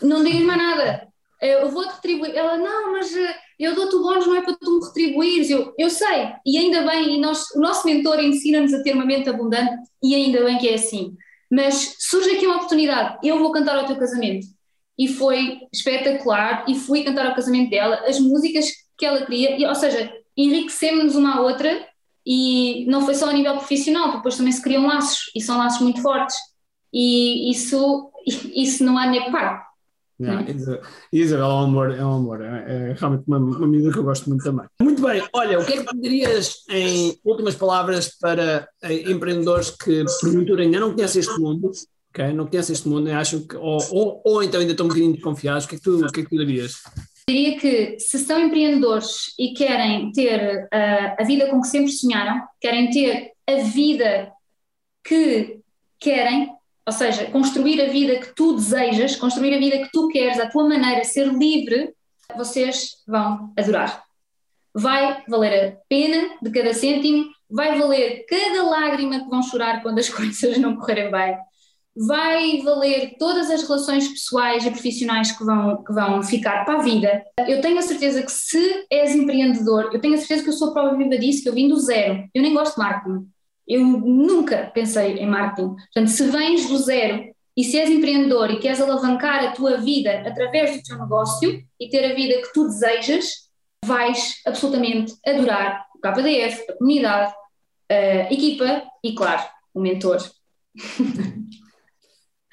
Não 0.00 0.24
digas 0.24 0.40
mais 0.40 0.58
nada, 0.58 1.06
eu 1.42 1.68
vou-te 1.68 1.96
retribuir. 1.96 2.34
Ela: 2.34 2.56
Não, 2.56 2.92
mas 2.92 3.14
eh, 3.14 3.36
eu 3.60 3.74
dou-te 3.74 3.94
o 3.96 4.02
bónus, 4.02 4.26
não 4.26 4.36
é 4.36 4.40
para 4.40 4.56
tu 4.58 4.78
me 4.78 4.86
retribuires. 4.86 5.50
Eu, 5.50 5.74
eu 5.78 5.90
sei, 5.90 6.32
e 6.46 6.56
ainda 6.56 6.80
bem, 6.80 7.16
e 7.16 7.20
nós, 7.20 7.50
o 7.50 7.60
nosso 7.60 7.86
mentor 7.86 8.18
ensina-nos 8.20 8.72
a 8.72 8.82
ter 8.82 8.94
uma 8.94 9.04
mente 9.04 9.28
abundante, 9.28 9.74
e 10.02 10.14
ainda 10.14 10.42
bem 10.42 10.56
que 10.56 10.70
é 10.70 10.72
assim. 10.72 11.14
Mas 11.50 11.96
surge 11.98 12.30
aqui 12.30 12.46
uma 12.46 12.56
oportunidade, 12.56 13.18
eu 13.22 13.38
vou 13.38 13.52
cantar 13.52 13.76
ao 13.76 13.86
teu 13.86 13.96
casamento. 13.96 14.46
E 14.98 15.08
foi 15.08 15.58
espetacular, 15.70 16.64
e 16.66 16.74
fui 16.74 17.04
cantar 17.04 17.26
ao 17.26 17.34
casamento 17.34 17.68
dela, 17.68 18.02
as 18.06 18.18
músicas 18.18 18.64
que 18.96 19.04
ela 19.04 19.26
queria, 19.26 19.58
e, 19.58 19.66
ou 19.66 19.74
seja, 19.74 20.10
enriquecemos 20.34 21.14
uma 21.16 21.34
à 21.34 21.40
outra, 21.42 21.86
e 22.26 22.86
não 22.86 23.02
foi 23.02 23.14
só 23.14 23.28
a 23.28 23.32
nível 23.32 23.56
profissional, 23.56 24.12
depois 24.12 24.36
também 24.36 24.52
se 24.52 24.62
criam 24.62 24.86
laços, 24.86 25.30
e 25.34 25.40
são 25.40 25.58
laços 25.58 25.80
muito 25.80 26.00
fortes. 26.00 26.36
E 26.92 27.50
isso, 27.50 28.10
isso 28.54 28.84
não 28.84 28.96
há 28.96 29.06
nem 29.06 29.30
par. 29.30 29.64
Yeah, 30.20 30.46
Isabel 31.12 31.44
é 31.44 31.54
um 31.54 31.58
amor, 31.58 31.90
é 31.90 32.04
um 32.04 32.14
amor, 32.14 32.40
é, 32.40 32.90
é 32.90 32.94
realmente 32.96 33.24
uma, 33.26 33.36
uma 33.36 33.66
medida 33.66 33.90
que 33.90 33.98
eu 33.98 34.04
gosto 34.04 34.28
muito 34.28 34.44
também. 34.44 34.64
Muito 34.80 35.02
bem, 35.02 35.26
olha, 35.32 35.58
o 35.58 35.64
que 35.66 35.72
é 35.72 35.84
que 35.84 36.00
dirias 36.00 36.58
em 36.70 37.18
últimas 37.24 37.56
palavras 37.56 38.16
para 38.20 38.68
eh, 38.82 39.10
empreendedores 39.10 39.70
que 39.70 40.04
porventura 40.20 40.62
ainda 40.62 40.78
não 40.78 40.94
conhecem 40.94 41.18
este 41.18 41.36
mundo, 41.40 41.72
okay? 42.10 42.32
não 42.32 42.46
conhecem 42.46 42.74
este 42.74 42.88
mundo 42.88 43.08
e 43.08 43.12
acham 43.12 43.40
que, 43.40 43.56
ou, 43.56 43.78
ou, 43.90 44.22
ou, 44.24 44.42
então 44.44 44.60
ainda 44.60 44.70
estão 44.70 44.86
um 44.86 44.88
bocadinho 44.88 45.14
desconfiados, 45.14 45.64
o 45.64 45.68
que 45.68 45.74
é 45.74 45.78
que 45.78 45.84
tu, 45.84 46.06
o 46.06 46.12
que 46.12 46.20
é 46.20 46.22
que 46.22 46.30
tu 46.30 46.38
dirias? 46.38 46.74
Diria 47.28 47.58
que 47.58 47.98
se 47.98 48.18
são 48.18 48.38
empreendedores 48.38 49.34
e 49.38 49.54
querem 49.54 50.12
ter 50.12 50.64
uh, 50.64 51.16
a 51.18 51.24
vida 51.24 51.48
com 51.48 51.60
que 51.60 51.68
sempre 51.68 51.90
sonharam, 51.90 52.42
querem 52.60 52.90
ter 52.90 53.32
a 53.48 53.62
vida 53.62 54.30
que 55.02 55.60
querem, 55.98 56.50
ou 56.86 56.92
seja, 56.92 57.26
construir 57.30 57.80
a 57.80 57.88
vida 57.88 58.18
que 58.18 58.34
tu 58.34 58.54
desejas, 58.54 59.16
construir 59.16 59.54
a 59.54 59.58
vida 59.58 59.78
que 59.78 59.90
tu 59.90 60.08
queres, 60.08 60.38
à 60.38 60.50
tua 60.50 60.68
maneira, 60.68 61.02
ser 61.04 61.26
livre, 61.32 61.94
vocês 62.36 63.02
vão 63.06 63.52
adorar. 63.56 64.04
Vai 64.74 65.22
valer 65.26 65.68
a 65.68 65.76
pena 65.88 66.36
de 66.42 66.50
cada 66.50 66.74
cêntimo, 66.74 67.30
vai 67.48 67.78
valer 67.78 68.26
cada 68.28 68.64
lágrima 68.64 69.20
que 69.20 69.30
vão 69.30 69.42
chorar 69.42 69.82
quando 69.82 69.98
as 69.98 70.08
coisas 70.10 70.58
não 70.58 70.76
correrem 70.76 71.10
bem, 71.10 71.38
vai 71.96 72.60
valer 72.62 73.16
todas 73.18 73.50
as 73.50 73.62
relações 73.62 74.08
pessoais 74.08 74.66
e 74.66 74.70
profissionais 74.70 75.30
que 75.30 75.44
vão, 75.44 75.84
que 75.84 75.92
vão 75.92 76.22
ficar 76.22 76.64
para 76.64 76.78
a 76.78 76.82
vida. 76.82 77.24
Eu 77.46 77.60
tenho 77.60 77.78
a 77.78 77.82
certeza 77.82 78.22
que 78.22 78.32
se 78.32 78.86
és 78.90 79.14
empreendedor, 79.14 79.90
eu 79.92 80.00
tenho 80.00 80.14
a 80.14 80.18
certeza 80.18 80.42
que 80.42 80.48
eu 80.48 80.54
sou 80.54 80.72
prova 80.72 80.96
viva 80.96 81.16
disso, 81.16 81.42
que 81.42 81.48
eu 81.48 81.54
vim 81.54 81.68
do 81.68 81.78
zero. 81.78 82.28
Eu 82.34 82.42
nem 82.42 82.52
gosto 82.52 82.74
de 82.74 82.80
marketing. 82.80 83.28
Eu 83.66 83.80
nunca 83.80 84.70
pensei 84.74 85.14
em 85.14 85.26
marketing. 85.26 85.74
Portanto, 85.76 86.08
se 86.08 86.24
vens 86.24 86.68
do 86.68 86.78
zero 86.78 87.32
e 87.56 87.62
se 87.62 87.78
és 87.78 87.88
empreendedor 87.88 88.50
e 88.50 88.58
queres 88.58 88.80
alavancar 88.80 89.44
a 89.44 89.52
tua 89.52 89.76
vida 89.76 90.24
através 90.26 90.76
do 90.76 90.82
teu 90.82 90.98
negócio 90.98 91.62
e 91.80 91.88
ter 91.88 92.10
a 92.10 92.14
vida 92.14 92.42
que 92.42 92.52
tu 92.52 92.64
desejas, 92.64 93.44
vais 93.84 94.40
absolutamente 94.44 95.14
adorar 95.24 95.86
o 95.94 96.00
KDF, 96.00 96.64
a 96.68 96.76
comunidade, 96.76 97.32
a 97.88 98.32
equipa 98.32 98.82
e, 99.04 99.14
claro, 99.14 99.44
o 99.72 99.80
mentor. 99.80 100.18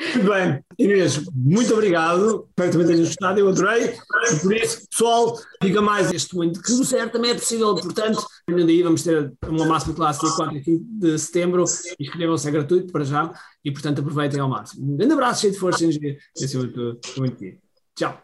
Muito 0.01 0.29
bem, 0.29 0.63
Inês, 0.79 1.21
muito 1.33 1.73
obrigado. 1.73 2.47
Espero 2.49 2.71
que 2.71 2.77
também 2.77 2.97
gostado, 2.97 3.39
eu 3.39 3.49
adorei. 3.49 3.95
Por 4.41 4.53
isso, 4.55 4.87
pessoal, 4.89 5.37
fica 5.61 5.81
mais 5.81 6.11
este 6.11 6.33
momento 6.35 6.61
que 6.61 6.71
o 6.71 6.83
certo 6.83 7.13
também 7.13 7.31
é 7.31 7.35
possível. 7.35 7.75
Portanto, 7.75 8.25
no 8.47 8.65
dia 8.65 8.83
vamos 8.83 9.03
ter 9.03 9.31
uma 9.47 9.65
máxima 9.65 9.93
classe 9.93 10.19
dia 10.25 10.35
4 10.35 10.57
e 10.57 10.63
5 10.63 10.85
de 10.99 11.19
setembro. 11.19 11.63
Inscrevam-se, 11.99 12.47
é 12.47 12.51
gratuito 12.51 12.91
para 12.91 13.03
já 13.03 13.31
e, 13.63 13.71
portanto, 13.71 13.99
aproveitem 13.99 14.39
ao 14.39 14.49
máximo. 14.49 14.93
Um 14.93 14.97
grande 14.97 15.13
abraço, 15.13 15.41
cheio 15.41 15.53
de 15.53 15.59
força 15.59 15.83
e 15.83 15.85
energia. 15.85 16.17
É 16.41 16.57
muito, 16.57 16.99
muito 17.17 17.37
Tchau. 17.95 18.23